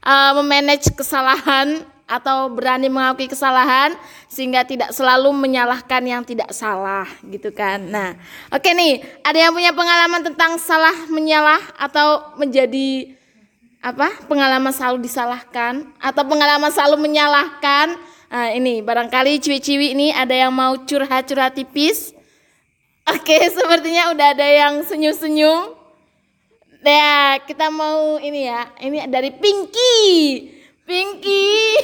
uh, 0.00 0.32
memanage 0.40 0.88
kesalahan 0.96 1.84
atau 2.08 2.48
berani 2.48 2.88
mengakui 2.88 3.28
kesalahan 3.28 3.92
sehingga 4.32 4.64
tidak 4.64 4.96
selalu 4.96 5.28
menyalahkan 5.36 6.00
yang 6.00 6.24
tidak 6.24 6.48
salah 6.56 7.04
gitu 7.28 7.52
kan. 7.52 7.80
Nah, 7.84 8.16
oke 8.52 8.68
nih, 8.68 9.00
ada 9.24 9.48
yang 9.48 9.52
punya 9.56 9.72
pengalaman 9.72 10.20
tentang 10.20 10.60
salah 10.60 10.92
menyalah 11.08 11.60
atau 11.80 12.36
menjadi 12.36 13.16
apa 13.80 14.12
pengalaman 14.28 14.76
selalu 14.76 15.08
disalahkan 15.08 15.88
atau 16.04 16.22
pengalaman 16.28 16.68
selalu 16.68 17.00
menyalahkan 17.00 17.96
nah, 18.32 18.48
ini 18.56 18.80
barangkali 18.80 19.36
ciwi-ciwi 19.36 19.92
ini 19.92 20.08
ada 20.16 20.32
yang 20.32 20.56
mau 20.56 20.72
curhat-curhat 20.88 21.52
tipis 21.60 22.16
oke 23.04 23.36
sepertinya 23.60 24.16
udah 24.16 24.26
ada 24.32 24.48
yang 24.48 24.80
senyum-senyum 24.88 25.76
ya 26.80 27.36
kita 27.44 27.68
mau 27.68 28.16
ini 28.16 28.48
ya 28.48 28.72
ini 28.80 29.04
dari 29.04 29.28
Pinky 29.36 30.00
Pinky. 30.92 31.78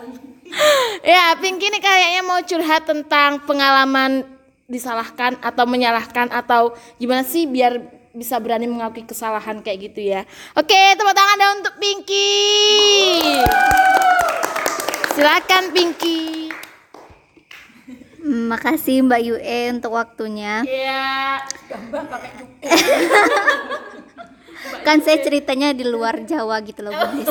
ya, 1.12 1.34
Pinky 1.36 1.68
ini 1.68 1.78
kayaknya 1.82 2.22
mau 2.22 2.40
curhat 2.40 2.86
tentang 2.86 3.42
pengalaman 3.42 4.24
disalahkan 4.70 5.36
atau 5.42 5.68
menyalahkan 5.68 6.32
atau 6.32 6.72
gimana 6.96 7.26
sih 7.26 7.44
biar 7.44 7.82
bisa 8.16 8.40
berani 8.40 8.68
mengakui 8.68 9.04
kesalahan 9.04 9.60
kayak 9.60 9.92
gitu 9.92 10.00
ya. 10.16 10.24
Oke, 10.54 10.80
tepuk 10.96 11.12
tangan 11.12 11.36
dong 11.36 11.56
untuk 11.66 11.76
Pinky. 11.76 12.30
Silakan 15.12 15.76
Pinky. 15.76 16.48
Makasih 18.22 19.02
Mbak 19.04 19.20
Yue 19.20 19.68
untuk 19.76 19.92
waktunya. 19.92 20.64
Iya. 20.64 21.44
Kan 24.86 25.04
saya 25.04 25.20
ceritanya 25.20 25.76
di 25.76 25.84
luar 25.84 26.24
Jawa 26.24 26.64
gitu 26.64 26.80
loh, 26.86 26.96
Bundis. 26.96 27.28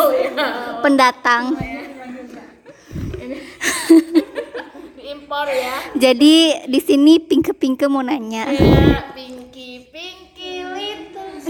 Pendatang. 0.85 1.57
Diimpor 5.01 5.47
ya. 5.49 5.81
Jadi 5.97 6.35
di 6.69 6.79
sini 6.83 7.17
Pinke-Pinke 7.17 7.89
mau 7.89 8.05
nanya. 8.05 8.45
Ya, 8.45 9.09
Pinky, 9.17 9.89
Pinky 9.89 10.69
little. 10.69 11.33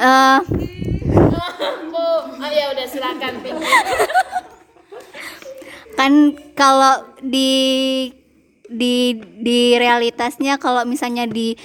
Eh, 0.00 0.40
Bu, 1.90 2.08
oh 2.40 2.50
ya 2.50 2.72
udah 2.72 2.86
silakan 2.88 3.34
kan 6.00 6.12
kalau 6.56 7.12
di 7.20 7.52
di 8.70 9.20
di 9.42 9.76
realitasnya 9.76 10.56
kalau 10.56 10.88
misalnya 10.88 11.28
di 11.28 11.58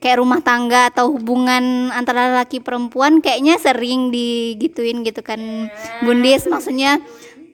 kayak 0.00 0.22
rumah 0.22 0.40
tangga 0.40 0.88
atau 0.94 1.12
hubungan 1.12 1.90
antara 1.90 2.32
laki 2.38 2.62
perempuan 2.62 3.18
kayaknya 3.18 3.58
sering 3.58 4.14
digituin 4.14 5.02
gitu 5.02 5.20
kan 5.26 5.68
Bundis. 6.06 6.46
Maksudnya 6.46 7.02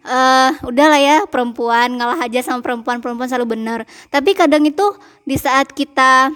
eh 0.06 0.50
udahlah 0.62 1.00
ya 1.02 1.16
perempuan 1.26 1.98
ngalah 1.98 2.22
aja 2.22 2.38
sama 2.44 2.62
perempuan 2.62 3.02
perempuan 3.02 3.26
selalu 3.26 3.58
benar. 3.58 3.88
Tapi 4.12 4.36
kadang 4.36 4.62
itu 4.62 4.84
di 5.26 5.34
saat 5.40 5.72
kita 5.74 6.30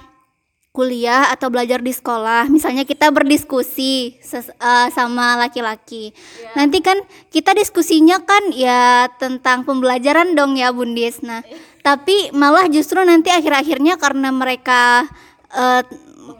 kuliah 0.80 1.28
atau 1.28 1.52
belajar 1.52 1.84
di 1.84 1.92
sekolah. 1.92 2.48
Misalnya 2.48 2.88
kita 2.88 3.12
berdiskusi 3.12 4.16
ses- 4.24 4.48
eh, 4.48 4.88
sama 4.96 5.36
laki-laki. 5.36 6.16
Nanti 6.56 6.80
kan 6.80 6.96
kita 7.28 7.52
diskusinya 7.52 8.16
kan 8.24 8.48
ya 8.56 9.12
tentang 9.20 9.68
pembelajaran 9.68 10.32
dong 10.32 10.56
ya 10.56 10.72
Bundis 10.72 11.20
nah 11.20 11.44
tapi 11.80 12.32
malah 12.32 12.68
justru 12.68 13.00
nanti 13.04 13.32
akhir-akhirnya 13.32 14.00
karena 14.00 14.32
mereka 14.32 15.04
eh, 15.52 15.84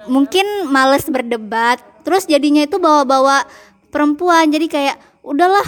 mungkin 0.09 0.69
males 0.73 1.05
berdebat 1.09 1.81
terus 2.01 2.25
jadinya 2.25 2.65
itu 2.65 2.81
bawa-bawa 2.81 3.45
perempuan. 3.93 4.49
Jadi 4.49 4.67
kayak 4.73 4.97
udahlah 5.21 5.65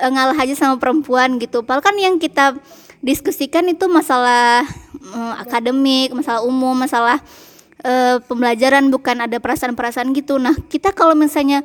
eh, 0.00 0.10
ngalah 0.12 0.36
aja 0.36 0.56
sama 0.56 0.80
perempuan 0.80 1.36
gitu. 1.36 1.60
Padahal 1.64 1.84
kan 1.84 1.96
yang 2.00 2.16
kita 2.16 2.56
diskusikan 3.04 3.64
itu 3.68 3.88
masalah 3.88 4.64
eh, 5.00 5.34
akademik 5.40 6.12
masalah 6.12 6.42
umum 6.44 6.76
masalah 6.76 7.20
eh, 7.86 8.16
pembelajaran 8.26 8.90
bukan 8.90 9.22
ada 9.30 9.38
perasaan-perasaan 9.38 10.10
gitu. 10.18 10.42
Nah 10.42 10.58
kita 10.66 10.90
kalau 10.90 11.14
misalnya 11.14 11.62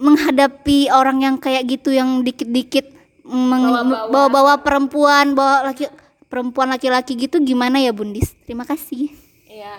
menghadapi 0.00 0.88
orang 0.92 1.24
yang 1.24 1.36
kayak 1.36 1.68
gitu 1.68 1.92
yang 1.92 2.24
dikit-dikit 2.24 2.96
bawa-bawa. 4.12 4.60
perempuan 4.62 5.34
bawa 5.34 5.72
laki 5.72 5.88
perempuan 6.28 6.70
laki-laki 6.70 7.16
gitu 7.16 7.40
gimana 7.40 7.80
ya 7.80 7.92
Bundis? 7.92 8.36
Terima 8.44 8.64
kasih. 8.68 9.12
Iya. 9.48 9.76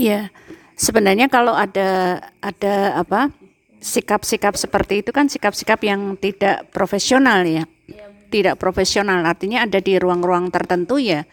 Iya, 0.00 0.20
sebenarnya 0.78 1.28
kalau 1.28 1.52
ada 1.52 2.22
ada 2.40 2.96
apa 2.96 3.28
sikap-sikap 3.84 4.56
seperti 4.56 5.04
itu 5.04 5.10
kan 5.12 5.28
sikap-sikap 5.28 5.76
yang 5.84 6.16
tidak 6.16 6.72
profesional 6.72 7.44
ya, 7.44 7.68
tidak 8.32 8.56
profesional. 8.56 9.20
Artinya 9.26 9.68
ada 9.68 9.76
di 9.76 10.00
ruang-ruang 10.00 10.48
tertentu 10.48 10.96
ya. 10.96 11.28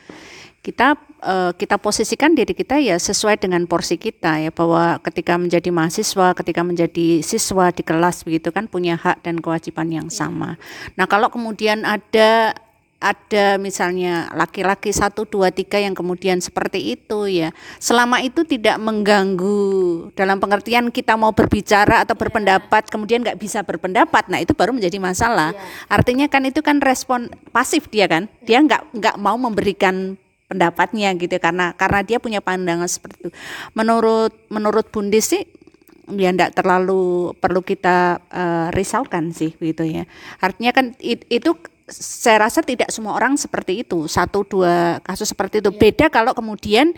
Kita 0.60 1.00
eh, 1.28 1.52
kita 1.60 1.76
posisikan 1.76 2.32
diri 2.32 2.56
kita 2.56 2.80
ya 2.80 2.96
sesuai 2.96 3.44
dengan 3.44 3.68
porsi 3.68 4.00
kita 4.00 4.40
ya 4.40 4.52
bahwa 4.56 5.04
ketika 5.04 5.36
menjadi 5.36 5.68
mahasiswa, 5.70 6.32
ketika 6.32 6.64
menjadi 6.64 7.20
siswa 7.20 7.70
di 7.76 7.84
kelas 7.84 8.24
begitu 8.24 8.56
kan 8.56 8.72
punya 8.72 8.96
hak 8.96 9.28
dan 9.28 9.44
kewajiban 9.44 9.92
yang 9.92 10.08
sama. 10.08 10.56
Nah 10.96 11.06
kalau 11.06 11.28
kemudian 11.28 11.84
ada 11.84 12.56
ada 12.98 13.62
misalnya 13.62 14.26
laki-laki 14.34 14.90
satu 14.90 15.30
dua 15.30 15.54
tiga 15.54 15.78
yang 15.78 15.94
kemudian 15.94 16.42
seperti 16.42 16.98
itu 16.98 17.30
ya 17.30 17.54
selama 17.78 18.26
itu 18.26 18.42
tidak 18.42 18.82
mengganggu 18.82 20.10
dalam 20.18 20.42
pengertian 20.42 20.90
kita 20.90 21.14
mau 21.14 21.30
berbicara 21.30 22.02
atau 22.02 22.18
berpendapat 22.18 22.90
kemudian 22.90 23.22
nggak 23.22 23.38
bisa 23.38 23.62
berpendapat 23.62 24.26
nah 24.34 24.42
itu 24.42 24.58
baru 24.58 24.74
menjadi 24.74 24.98
masalah. 24.98 25.54
Artinya 25.86 26.26
kan 26.26 26.50
itu 26.50 26.66
kan 26.66 26.82
respon 26.82 27.30
pasif 27.54 27.86
dia 27.94 28.10
kan 28.10 28.26
dia 28.42 28.58
nggak 28.66 28.98
nggak 28.98 29.16
mau 29.22 29.38
memberikan 29.38 30.18
pendapatnya 30.48 31.12
gitu 31.20 31.36
karena 31.44 31.76
karena 31.76 32.00
dia 32.08 32.18
punya 32.24 32.40
pandangan 32.40 32.88
seperti 32.88 33.28
itu 33.28 33.32
menurut 33.76 34.32
menurut 34.48 34.88
Bundis 34.90 35.36
sih 35.36 35.44
ya 36.16 36.32
enggak 36.32 36.56
terlalu 36.56 37.36
perlu 37.36 37.60
kita 37.60 38.24
eh, 38.32 38.68
risaukan 38.72 39.36
sih 39.36 39.52
gitu 39.60 39.84
ya. 39.84 40.08
Artinya 40.40 40.72
kan 40.72 40.96
it- 41.04 41.28
itu 41.28 41.52
saya 41.88 42.48
rasa 42.48 42.64
tidak 42.64 42.92
semua 42.92 43.16
orang 43.16 43.36
seperti 43.40 43.84
itu. 43.84 44.08
Satu 44.08 44.44
dua 44.48 45.00
kasus 45.04 45.32
seperti 45.32 45.60
itu. 45.60 45.72
Beda 45.72 46.08
kalau 46.08 46.32
kemudian 46.32 46.96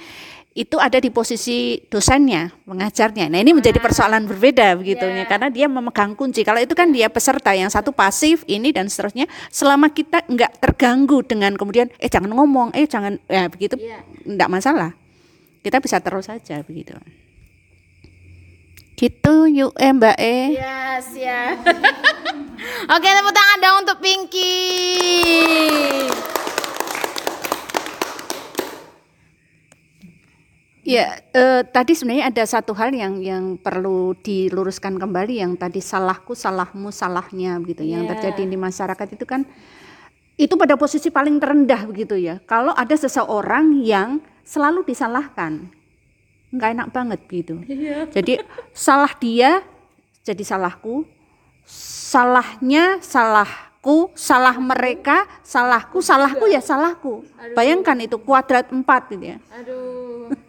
itu 0.60 0.76
ada 0.76 1.00
di 1.00 1.08
posisi 1.08 1.80
dosennya, 1.88 2.52
mengajarnya. 2.68 3.32
Nah, 3.32 3.40
ini 3.40 3.56
menjadi 3.56 3.80
persoalan 3.80 4.28
berbeda 4.28 4.76
begitu 4.76 5.08
ya 5.08 5.24
karena 5.24 5.48
dia 5.48 5.72
memegang 5.72 6.20
kunci. 6.20 6.44
Kalau 6.44 6.60
itu 6.60 6.76
kan 6.76 6.92
dia 6.92 7.08
peserta 7.08 7.56
yang 7.56 7.72
satu 7.72 7.96
pasif 7.96 8.44
ini 8.44 8.76
dan 8.76 8.92
seterusnya. 8.92 9.24
Selama 9.48 9.88
kita 9.88 10.28
enggak 10.28 10.60
terganggu 10.60 11.24
dengan 11.24 11.56
kemudian 11.56 11.88
eh 11.96 12.12
jangan 12.12 12.36
ngomong, 12.36 12.76
eh 12.76 12.84
jangan 12.84 13.16
ya 13.32 13.48
begitu 13.48 13.80
enggak 14.28 14.52
masalah. 14.52 14.92
Kita 15.64 15.80
bisa 15.80 16.04
terus 16.04 16.28
saja 16.28 16.60
begitu. 16.68 16.92
Gitu 19.00 19.36
yuk 19.56 19.72
eh 19.80 19.96
Mbak 19.96 20.18
E. 20.20 20.60
Yes, 20.60 21.08
ya. 21.16 21.56
Oke, 23.00 23.08
tepuk 23.08 23.32
tangan 23.32 23.58
dong 23.64 23.76
untuk 23.88 23.98
Pinky. 24.04 24.52
Ya, 30.90 31.22
eh, 31.38 31.62
tadi 31.70 31.94
sebenarnya 31.94 32.34
ada 32.34 32.44
satu 32.50 32.74
hal 32.74 32.90
yang 32.90 33.22
yang 33.22 33.62
perlu 33.62 34.18
diluruskan 34.26 34.98
kembali 34.98 35.38
yang 35.38 35.54
tadi 35.54 35.86
salahku, 35.86 36.34
salahmu, 36.34 36.90
salahnya 36.90 37.62
begitu 37.62 37.86
yang 37.86 38.10
terjadi 38.10 38.42
di 38.50 38.58
masyarakat 38.58 39.08
itu 39.14 39.22
kan 39.30 39.46
itu 40.34 40.50
pada 40.58 40.74
posisi 40.82 41.14
paling 41.14 41.38
terendah 41.38 41.86
begitu 41.86 42.18
ya. 42.18 42.42
Kalau 42.50 42.74
ada 42.74 42.98
seseorang 42.98 43.86
yang 43.86 44.18
selalu 44.42 44.82
disalahkan, 44.82 45.70
nggak 46.50 46.70
enak 46.74 46.90
banget 46.90 47.22
gitu. 47.30 47.62
Jadi 48.10 48.42
salah 48.74 49.14
dia 49.22 49.62
jadi 50.26 50.42
salahku, 50.42 51.06
salahnya 51.70 52.98
salahku, 53.06 54.10
salah 54.18 54.58
mereka 54.58 55.30
salahku, 55.46 56.02
salahku 56.02 56.50
ya 56.50 56.66
salahku. 56.66 57.22
Bayangkan 57.54 58.02
itu 58.02 58.18
kuadrat 58.18 58.74
empat 58.74 59.14
gitu 59.14 59.38
ya 59.38 59.40
Aduh. 59.54 60.49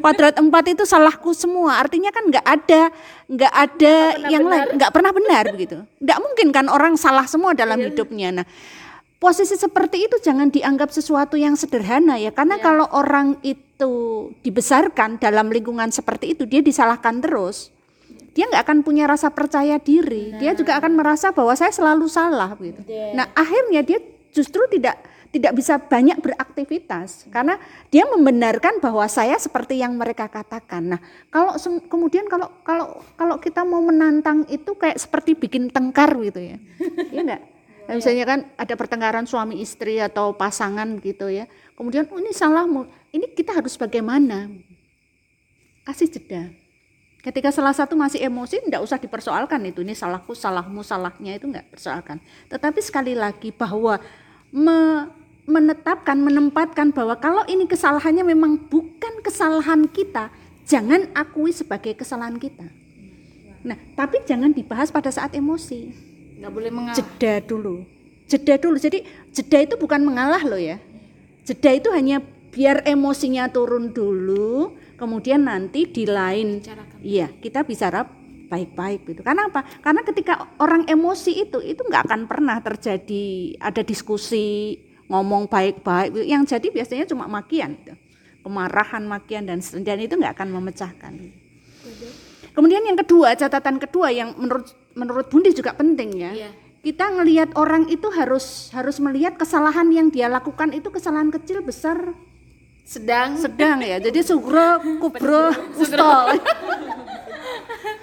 Kuadrat 0.00 0.36
empat 0.36 0.64
itu 0.76 0.84
salahku 0.84 1.32
semua. 1.32 1.80
Artinya 1.80 2.12
kan 2.12 2.24
nggak 2.28 2.46
ada 2.46 2.82
nggak 3.28 3.52
ada 3.52 3.94
yang 4.28 4.44
lain. 4.44 4.76
nggak 4.76 4.92
pernah 4.92 5.12
benar 5.12 5.44
begitu. 5.54 5.82
Nggak 6.00 6.18
mungkin 6.20 6.48
kan 6.52 6.66
orang 6.68 6.94
salah 7.00 7.24
semua 7.28 7.56
dalam 7.56 7.80
hidupnya. 7.80 8.42
Nah 8.42 8.46
posisi 9.22 9.54
seperti 9.54 10.10
itu 10.10 10.18
jangan 10.18 10.50
dianggap 10.50 10.90
sesuatu 10.90 11.38
yang 11.38 11.54
sederhana 11.54 12.18
ya. 12.18 12.34
Karena 12.34 12.58
kalau 12.58 12.88
orang 12.92 13.38
itu 13.46 14.30
dibesarkan 14.42 15.18
dalam 15.18 15.48
lingkungan 15.52 15.90
seperti 15.90 16.38
itu 16.38 16.46
dia 16.48 16.62
disalahkan 16.62 17.22
terus 17.22 17.72
dia 18.32 18.48
nggak 18.48 18.64
akan 18.64 18.78
punya 18.80 19.04
rasa 19.04 19.28
percaya 19.28 19.76
diri. 19.76 20.32
Dia 20.40 20.56
juga 20.56 20.80
akan 20.80 20.96
merasa 20.96 21.36
bahwa 21.36 21.52
saya 21.52 21.68
selalu 21.68 22.08
salah 22.08 22.56
gitu 22.56 22.80
nah 23.12 23.28
akhirnya 23.36 23.84
dia 23.84 24.00
justru 24.32 24.64
tidak 24.72 25.11
tidak 25.32 25.56
bisa 25.56 25.80
banyak 25.80 26.20
beraktivitas 26.20 27.24
karena 27.32 27.56
dia 27.88 28.04
membenarkan 28.04 28.84
bahwa 28.84 29.08
saya 29.08 29.40
seperti 29.40 29.80
yang 29.80 29.96
mereka 29.96 30.28
katakan. 30.28 30.92
Nah, 30.92 31.00
kalau 31.32 31.56
kemudian 31.88 32.28
kalau 32.28 32.52
kalau 32.60 33.00
kalau 33.16 33.40
kita 33.40 33.64
mau 33.64 33.80
menantang 33.80 34.44
itu 34.52 34.76
kayak 34.76 35.00
seperti 35.00 35.32
bikin 35.32 35.72
tengkar 35.72 36.12
gitu 36.20 36.36
ya. 36.36 36.60
Iya 37.08 37.20
enggak? 37.24 37.42
Nah, 37.88 37.94
misalnya 37.98 38.24
kan 38.28 38.40
ada 38.60 38.74
pertengkaran 38.76 39.24
suami 39.24 39.64
istri 39.64 39.96
atau 40.04 40.36
pasangan 40.36 41.00
gitu 41.00 41.32
ya. 41.32 41.48
Kemudian 41.80 42.12
oh, 42.12 42.20
ini 42.20 42.36
salahmu. 42.36 42.84
Ini 43.08 43.32
kita 43.32 43.56
harus 43.56 43.80
bagaimana? 43.80 44.52
Kasih 45.88 46.12
jeda. 46.12 46.52
Ketika 47.24 47.48
salah 47.48 47.72
satu 47.72 47.96
masih 47.96 48.20
emosi, 48.20 48.68
tidak 48.68 48.84
usah 48.84 49.00
dipersoalkan 49.00 49.64
itu. 49.64 49.80
Ini 49.80 49.96
salahku, 49.96 50.36
salahmu, 50.36 50.84
salahnya 50.84 51.40
itu 51.40 51.48
enggak 51.48 51.72
persoalkan. 51.72 52.20
Tetapi 52.52 52.84
sekali 52.84 53.16
lagi 53.16 53.48
bahwa 53.48 53.96
me- 54.52 55.21
menetapkan, 55.46 56.18
menempatkan 56.18 56.94
bahwa 56.94 57.18
kalau 57.18 57.42
ini 57.50 57.66
kesalahannya 57.66 58.22
memang 58.22 58.58
bukan 58.70 59.22
kesalahan 59.26 59.90
kita, 59.90 60.30
jangan 60.66 61.10
akui 61.12 61.50
sebagai 61.50 61.98
kesalahan 61.98 62.38
kita. 62.38 62.66
Nah, 63.62 63.78
tapi 63.94 64.22
jangan 64.26 64.50
dibahas 64.50 64.90
pada 64.90 65.10
saat 65.10 65.34
emosi. 65.34 66.10
nggak 66.42 66.50
boleh 66.50 66.70
mengalah 66.74 66.98
Jeda 66.98 67.38
dulu. 67.42 67.86
Jeda 68.26 68.58
dulu. 68.58 68.74
Jadi 68.74 69.06
jeda 69.30 69.58
itu 69.62 69.74
bukan 69.78 70.02
mengalah 70.02 70.42
loh 70.42 70.58
ya. 70.58 70.82
Jeda 71.46 71.70
itu 71.70 71.86
hanya 71.94 72.18
biar 72.50 72.82
emosinya 72.82 73.46
turun 73.50 73.94
dulu, 73.94 74.74
kemudian 74.98 75.46
nanti 75.46 75.86
di 75.86 76.04
lain 76.06 76.62
iya, 77.02 77.30
kita 77.30 77.62
bicara 77.62 78.06
baik-baik 78.50 79.08
gitu. 79.08 79.20
Karena 79.24 79.48
apa? 79.48 79.64
Karena 79.80 80.04
ketika 80.04 80.52
orang 80.60 80.84
emosi 80.84 81.46
itu 81.46 81.58
itu 81.64 81.80
nggak 81.80 82.04
akan 82.10 82.20
pernah 82.28 82.60
terjadi 82.60 83.56
ada 83.56 83.80
diskusi, 83.80 84.76
ngomong 85.12 85.44
baik-baik. 85.44 86.24
Yang 86.24 86.56
jadi 86.56 86.66
biasanya 86.72 87.04
cuma 87.04 87.28
makian 87.28 87.76
gitu. 87.76 87.92
Kemarahan, 88.42 89.04
makian 89.04 89.44
dan 89.44 89.60
dan 89.60 89.98
itu 90.00 90.16
nggak 90.16 90.40
akan 90.40 90.48
memecahkan. 90.56 91.12
Kemudian 92.56 92.82
yang 92.84 92.96
kedua, 92.96 93.36
catatan 93.36 93.76
kedua 93.76 94.08
yang 94.08 94.32
menurut 94.40 94.72
menurut 94.96 95.28
Bundi 95.28 95.52
juga 95.52 95.76
penting 95.76 96.10
ya. 96.16 96.32
Iya. 96.32 96.50
Kita 96.82 97.14
ngelihat 97.14 97.54
orang 97.54 97.86
itu 97.86 98.10
harus 98.10 98.74
harus 98.74 98.98
melihat 98.98 99.38
kesalahan 99.38 99.86
yang 99.94 100.10
dia 100.10 100.26
lakukan 100.26 100.74
itu 100.74 100.90
kesalahan 100.90 101.30
kecil, 101.30 101.62
besar, 101.62 102.10
sedang 102.82 103.38
sedang 103.38 103.78
ya. 103.78 104.02
Jadi 104.02 104.18
sugro, 104.26 104.82
kubro, 104.98 105.54
ustol. 105.78 106.42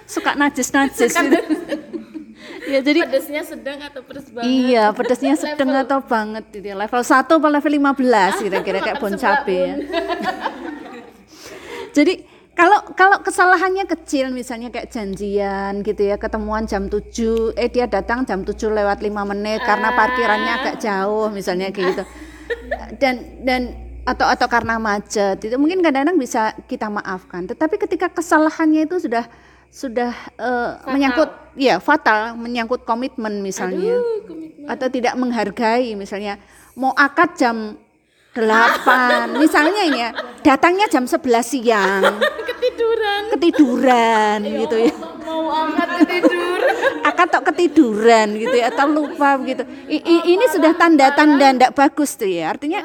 Suka 0.08 0.34
najis-najis 0.34 1.12
gitu. 1.12 1.38
Ya 2.68 2.80
jadi 2.80 3.00
pedesnya 3.06 3.42
sedang 3.44 3.78
atau 3.84 4.00
pedes 4.04 4.28
banget 4.32 4.48
Iya, 4.48 4.84
pedasnya 4.96 5.34
sedang 5.36 5.70
atau 5.76 5.98
banget 6.04 6.44
gitu. 6.52 6.66
ya. 6.72 6.76
Level 6.76 7.02
1 7.02 7.26
atau 7.26 7.38
level 7.38 7.72
15 7.76 8.40
kira-kira 8.44 8.78
kayak 8.80 8.98
bon 9.00 9.14
cabe 9.16 9.56
ya. 9.56 9.74
Jadi 11.96 12.12
kalau 12.54 12.78
kalau 12.92 13.24
kesalahannya 13.24 13.88
kecil 13.88 14.28
misalnya 14.30 14.68
kayak 14.68 14.92
janjian 14.92 15.80
gitu 15.80 16.12
ya, 16.12 16.20
ketemuan 16.20 16.68
jam 16.68 16.92
7, 16.92 17.56
eh 17.56 17.68
dia 17.72 17.88
datang 17.88 18.28
jam 18.28 18.44
7 18.44 18.52
lewat 18.68 19.00
5 19.00 19.30
menit 19.32 19.64
karena 19.64 19.96
parkirannya 19.96 20.52
agak 20.60 20.76
jauh 20.82 21.32
misalnya 21.32 21.72
kayak 21.72 21.96
gitu. 21.96 22.04
Dan 23.00 23.14
dan 23.46 23.62
atau 24.04 24.26
atau 24.26 24.48
karena 24.48 24.80
macet 24.80 25.40
itu 25.44 25.56
mungkin 25.56 25.84
kadang-kadang 25.84 26.18
bisa 26.20 26.52
kita 26.68 26.92
maafkan. 26.92 27.48
Tetapi 27.48 27.80
ketika 27.80 28.12
kesalahannya 28.12 28.84
itu 28.84 29.08
sudah 29.08 29.24
sudah 29.70 30.10
eh, 30.34 30.70
menyangkut 30.84 31.30
ya 31.54 31.78
fatal, 31.78 32.34
menyangkut 32.34 32.82
komitmen 32.82 33.38
misalnya. 33.40 33.96
Atau 34.66 34.86
tidak 34.86 35.14
menghargai 35.14 35.94
misalnya 35.94 36.36
mau 36.74 36.90
akad 36.92 37.34
jam 37.34 37.56
8 38.30 38.46
misalnya 39.42 39.82
ini 39.82 39.98
ya 39.98 40.10
datangnya 40.42 40.86
jam 40.86 41.06
11 41.06 41.22
siang. 41.42 42.02
Ketiduran. 42.46 43.22
Ketiduran 43.34 44.38
gitu 44.44 44.76
ya. 44.78 44.94
mau 45.20 45.46
angkat 45.46 45.88
ketiduran 46.02 46.74
akan 47.10 47.26
tok 47.30 47.42
ketiduran 47.54 48.26
gitu 48.34 48.54
ya 48.54 48.70
atau 48.70 48.86
lupa 48.86 49.38
begitu. 49.38 49.62
I- 49.86 50.02
i- 50.02 50.26
ini 50.34 50.44
sudah 50.46 50.74
tanda-tanda 50.74 51.54
tidak 51.54 51.72
bagus 51.74 52.14
tuh 52.14 52.26
ya 52.26 52.50
artinya 52.50 52.82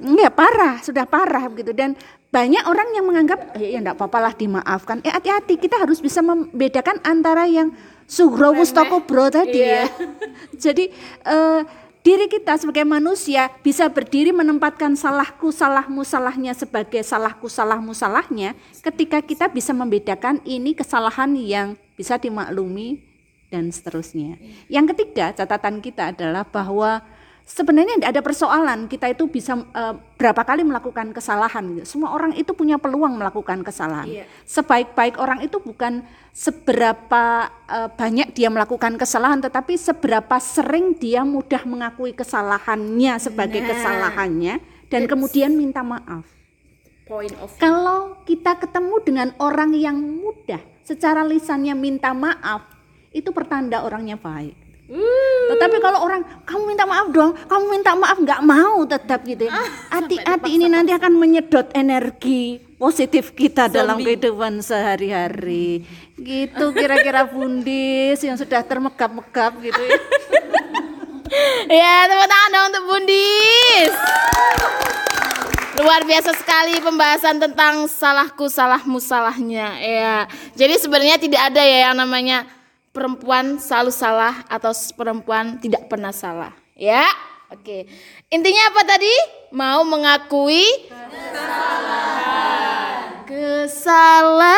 ya 0.00 0.28
parah 0.32 0.80
sudah 0.80 1.04
parah 1.04 1.44
begitu. 1.48 1.72
Dan 1.72 1.92
banyak 2.34 2.66
orang 2.66 2.88
yang 2.98 3.06
menganggap 3.06 3.54
eh, 3.54 3.70
ya 3.70 3.78
enggak 3.78 3.94
apa-apa 3.94 4.18
lah 4.18 4.34
dimaafkan. 4.34 4.98
Eh 5.06 5.14
hati-hati 5.14 5.54
kita 5.54 5.78
harus 5.78 6.02
bisa 6.02 6.18
membedakan 6.18 6.98
antara 7.06 7.46
yang 7.46 7.70
sugro 8.10 8.50
wustoko 8.50 9.06
bro 9.06 9.30
tadi 9.30 9.62
ya. 9.62 9.86
Jadi 10.66 10.90
eh, 11.22 11.60
diri 12.02 12.26
kita 12.26 12.58
sebagai 12.58 12.82
manusia 12.82 13.54
bisa 13.62 13.86
berdiri 13.86 14.34
menempatkan 14.34 14.98
salahku 14.98 15.54
salahmu 15.54 16.02
salahnya 16.02 16.58
sebagai 16.58 17.06
salahku 17.06 17.46
salahmu 17.46 17.94
salahnya 17.94 18.58
ketika 18.82 19.22
kita 19.22 19.46
bisa 19.46 19.70
membedakan 19.70 20.42
ini 20.42 20.74
kesalahan 20.74 21.38
yang 21.38 21.78
bisa 21.94 22.18
dimaklumi 22.18 22.98
dan 23.54 23.70
seterusnya. 23.70 24.42
Yang 24.66 24.90
ketiga, 24.90 25.30
catatan 25.30 25.78
kita 25.78 26.10
adalah 26.10 26.42
bahwa 26.42 26.98
sebenarnya 27.44 28.00
tidak 28.00 28.10
ada 28.16 28.22
persoalan 28.24 28.78
kita 28.88 29.12
itu 29.12 29.28
bisa 29.28 29.60
eh, 29.60 29.94
berapa 30.16 30.42
kali 30.42 30.64
melakukan 30.64 31.12
kesalahan. 31.12 31.76
gitu. 31.78 31.86
Semua 31.96 32.16
orang 32.16 32.32
itu 32.34 32.56
punya 32.56 32.80
peluang 32.80 33.20
melakukan 33.20 33.60
kesalahan. 33.60 34.24
Sebaik-baik 34.48 35.20
orang 35.20 35.44
itu 35.44 35.60
bukan 35.60 36.02
seberapa 36.32 37.52
eh, 37.68 37.88
banyak 37.92 38.32
dia 38.32 38.48
melakukan 38.48 38.96
kesalahan, 38.96 39.44
tetapi 39.44 39.76
seberapa 39.76 40.36
sering 40.40 40.96
dia 40.96 41.22
mudah 41.22 41.62
mengakui 41.68 42.16
kesalahannya 42.16 43.20
sebagai 43.20 43.60
kesalahannya 43.62 44.58
dan 44.88 45.04
kemudian 45.04 45.52
minta 45.54 45.84
maaf. 45.84 46.24
point 47.04 47.36
of 47.44 47.52
Kalau 47.60 48.16
kita 48.24 48.56
ketemu 48.56 48.96
dengan 49.04 49.28
orang 49.36 49.76
yang 49.76 50.00
mudah 50.00 50.64
secara 50.88 51.20
lisannya 51.20 51.76
minta 51.76 52.16
maaf, 52.16 52.64
itu 53.12 53.28
pertanda 53.28 53.84
orangnya 53.84 54.16
baik. 54.16 54.63
Tetapi 55.44 55.76
kalau 55.80 56.04
orang 56.04 56.22
kamu 56.44 56.62
minta 56.68 56.84
maaf 56.84 57.08
dong, 57.08 57.32
kamu 57.48 57.64
minta 57.72 57.92
maaf 57.96 58.16
nggak 58.20 58.42
mau 58.44 58.84
tetap 58.84 59.24
gitu 59.24 59.48
ya. 59.48 59.52
Hati-hati 59.88 60.60
ini 60.60 60.68
nanti 60.68 60.92
akan 60.92 61.12
menyedot 61.16 61.72
energi 61.72 62.60
positif 62.76 63.32
kita 63.32 63.72
dalam 63.72 64.00
kehidupan 64.00 64.60
sehari-hari. 64.60 65.88
Gitu 66.20 66.64
kira-kira 66.76 67.24
bundis 67.24 68.20
yang 68.20 68.36
sudah 68.36 68.60
termegap-megap 68.60 69.56
gitu 69.64 69.82
ya. 69.82 69.98
ya 71.80 72.06
tepuk 72.06 72.28
tangan 72.28 72.50
dong 72.52 72.66
untuk 72.70 72.84
Bundis 72.86 73.92
luar 75.74 76.06
biasa 76.06 76.30
sekali 76.38 76.78
pembahasan 76.78 77.42
tentang 77.42 77.90
salahku 77.90 78.46
salahmu 78.46 79.02
salahnya 79.02 79.74
ya 79.82 80.16
jadi 80.54 80.78
sebenarnya 80.78 81.18
tidak 81.18 81.50
ada 81.50 81.62
ya 81.66 81.90
yang 81.90 81.98
namanya 81.98 82.46
perempuan 82.94 83.58
selalu 83.58 83.90
salah 83.90 84.46
atau 84.46 84.70
perempuan 84.94 85.58
tidak 85.58 85.90
pernah 85.90 86.14
salah. 86.14 86.54
Ya 86.78 87.02
oke. 87.50 87.90
Intinya 88.30 88.70
apa 88.70 88.86
tadi? 88.86 89.10
Mau 89.50 89.82
mengakui 89.82 90.62
kesalahan 93.26 94.54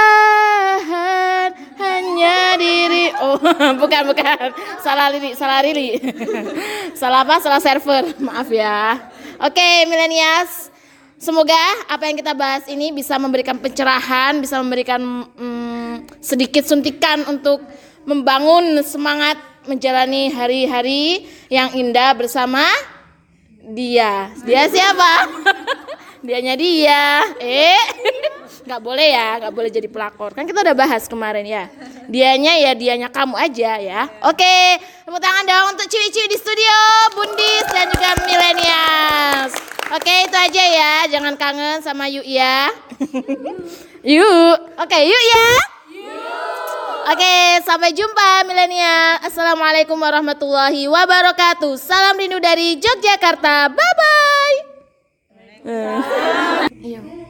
hanya 1.80 2.60
diri. 2.60 3.08
Oh 3.24 3.40
bukan 3.80 4.12
bukan. 4.12 4.52
Salah 4.84 5.08
lili 5.08 5.32
salah 5.32 5.64
lili. 5.64 5.96
Salah 7.00 7.24
apa? 7.24 7.40
Salah 7.40 7.64
server. 7.64 8.12
Maaf 8.28 8.52
ya. 8.52 9.00
Oke 9.40 9.88
milenials 9.88 10.68
semoga 11.16 11.56
apa 11.88 12.04
yang 12.04 12.16
kita 12.20 12.36
bahas 12.36 12.68
ini 12.68 12.92
bisa 12.92 13.16
memberikan 13.16 13.56
pencerahan 13.56 14.36
bisa 14.36 14.60
memberikan 14.60 15.00
mm, 15.24 16.20
sedikit 16.20 16.68
suntikan 16.68 17.24
untuk 17.24 17.64
membangun 18.06 18.80
semangat 18.86 19.36
menjalani 19.66 20.30
hari-hari 20.30 21.26
yang 21.50 21.74
indah 21.74 22.14
bersama 22.14 22.62
dia. 23.74 24.30
Dia 24.46 24.70
siapa? 24.70 25.26
Dianya 26.26 26.54
dia. 26.54 27.26
Eh 27.42 27.82
nggak 28.66 28.82
boleh 28.82 29.14
ya 29.14 29.38
nggak 29.42 29.54
boleh 29.54 29.70
jadi 29.70 29.86
pelakor. 29.90 30.34
Kan 30.34 30.46
kita 30.46 30.62
udah 30.62 30.74
bahas 30.74 31.10
kemarin 31.10 31.42
ya. 31.46 31.66
Dianya 32.06 32.54
ya 32.62 32.72
dianya 32.78 33.10
kamu 33.10 33.34
aja 33.34 33.78
ya. 33.82 34.06
Oke 34.22 34.78
tepuk 35.06 35.22
tangan 35.22 35.46
dong 35.46 35.66
untuk 35.74 35.86
ciwi-ciwi 35.90 36.26
di 36.30 36.38
studio 36.38 36.78
bundis 37.14 37.66
dan 37.70 37.86
juga 37.94 38.10
milenials 38.26 39.54
oke 39.86 40.14
itu 40.30 40.36
aja 40.38 40.64
ya. 40.66 40.92
Jangan 41.10 41.34
kangen 41.38 41.78
sama 41.82 42.10
yuk 42.10 42.26
ya 42.26 42.70
yuk. 44.18 44.58
Oke 44.82 44.98
yuk 45.06 45.22
ya 45.30 45.46
Oke, 47.06 47.62
sampai 47.62 47.94
jumpa 47.94 48.42
milenial. 48.50 49.22
Assalamualaikum 49.22 49.94
warahmatullahi 49.94 50.90
wabarakatuh. 50.90 51.78
Salam 51.78 52.18
rindu 52.18 52.42
dari 52.42 52.82
Yogyakarta. 52.82 53.70
Bye 53.70 53.94
bye. 53.94 54.58
Eh. 55.70 55.98
Iya. 56.82 57.25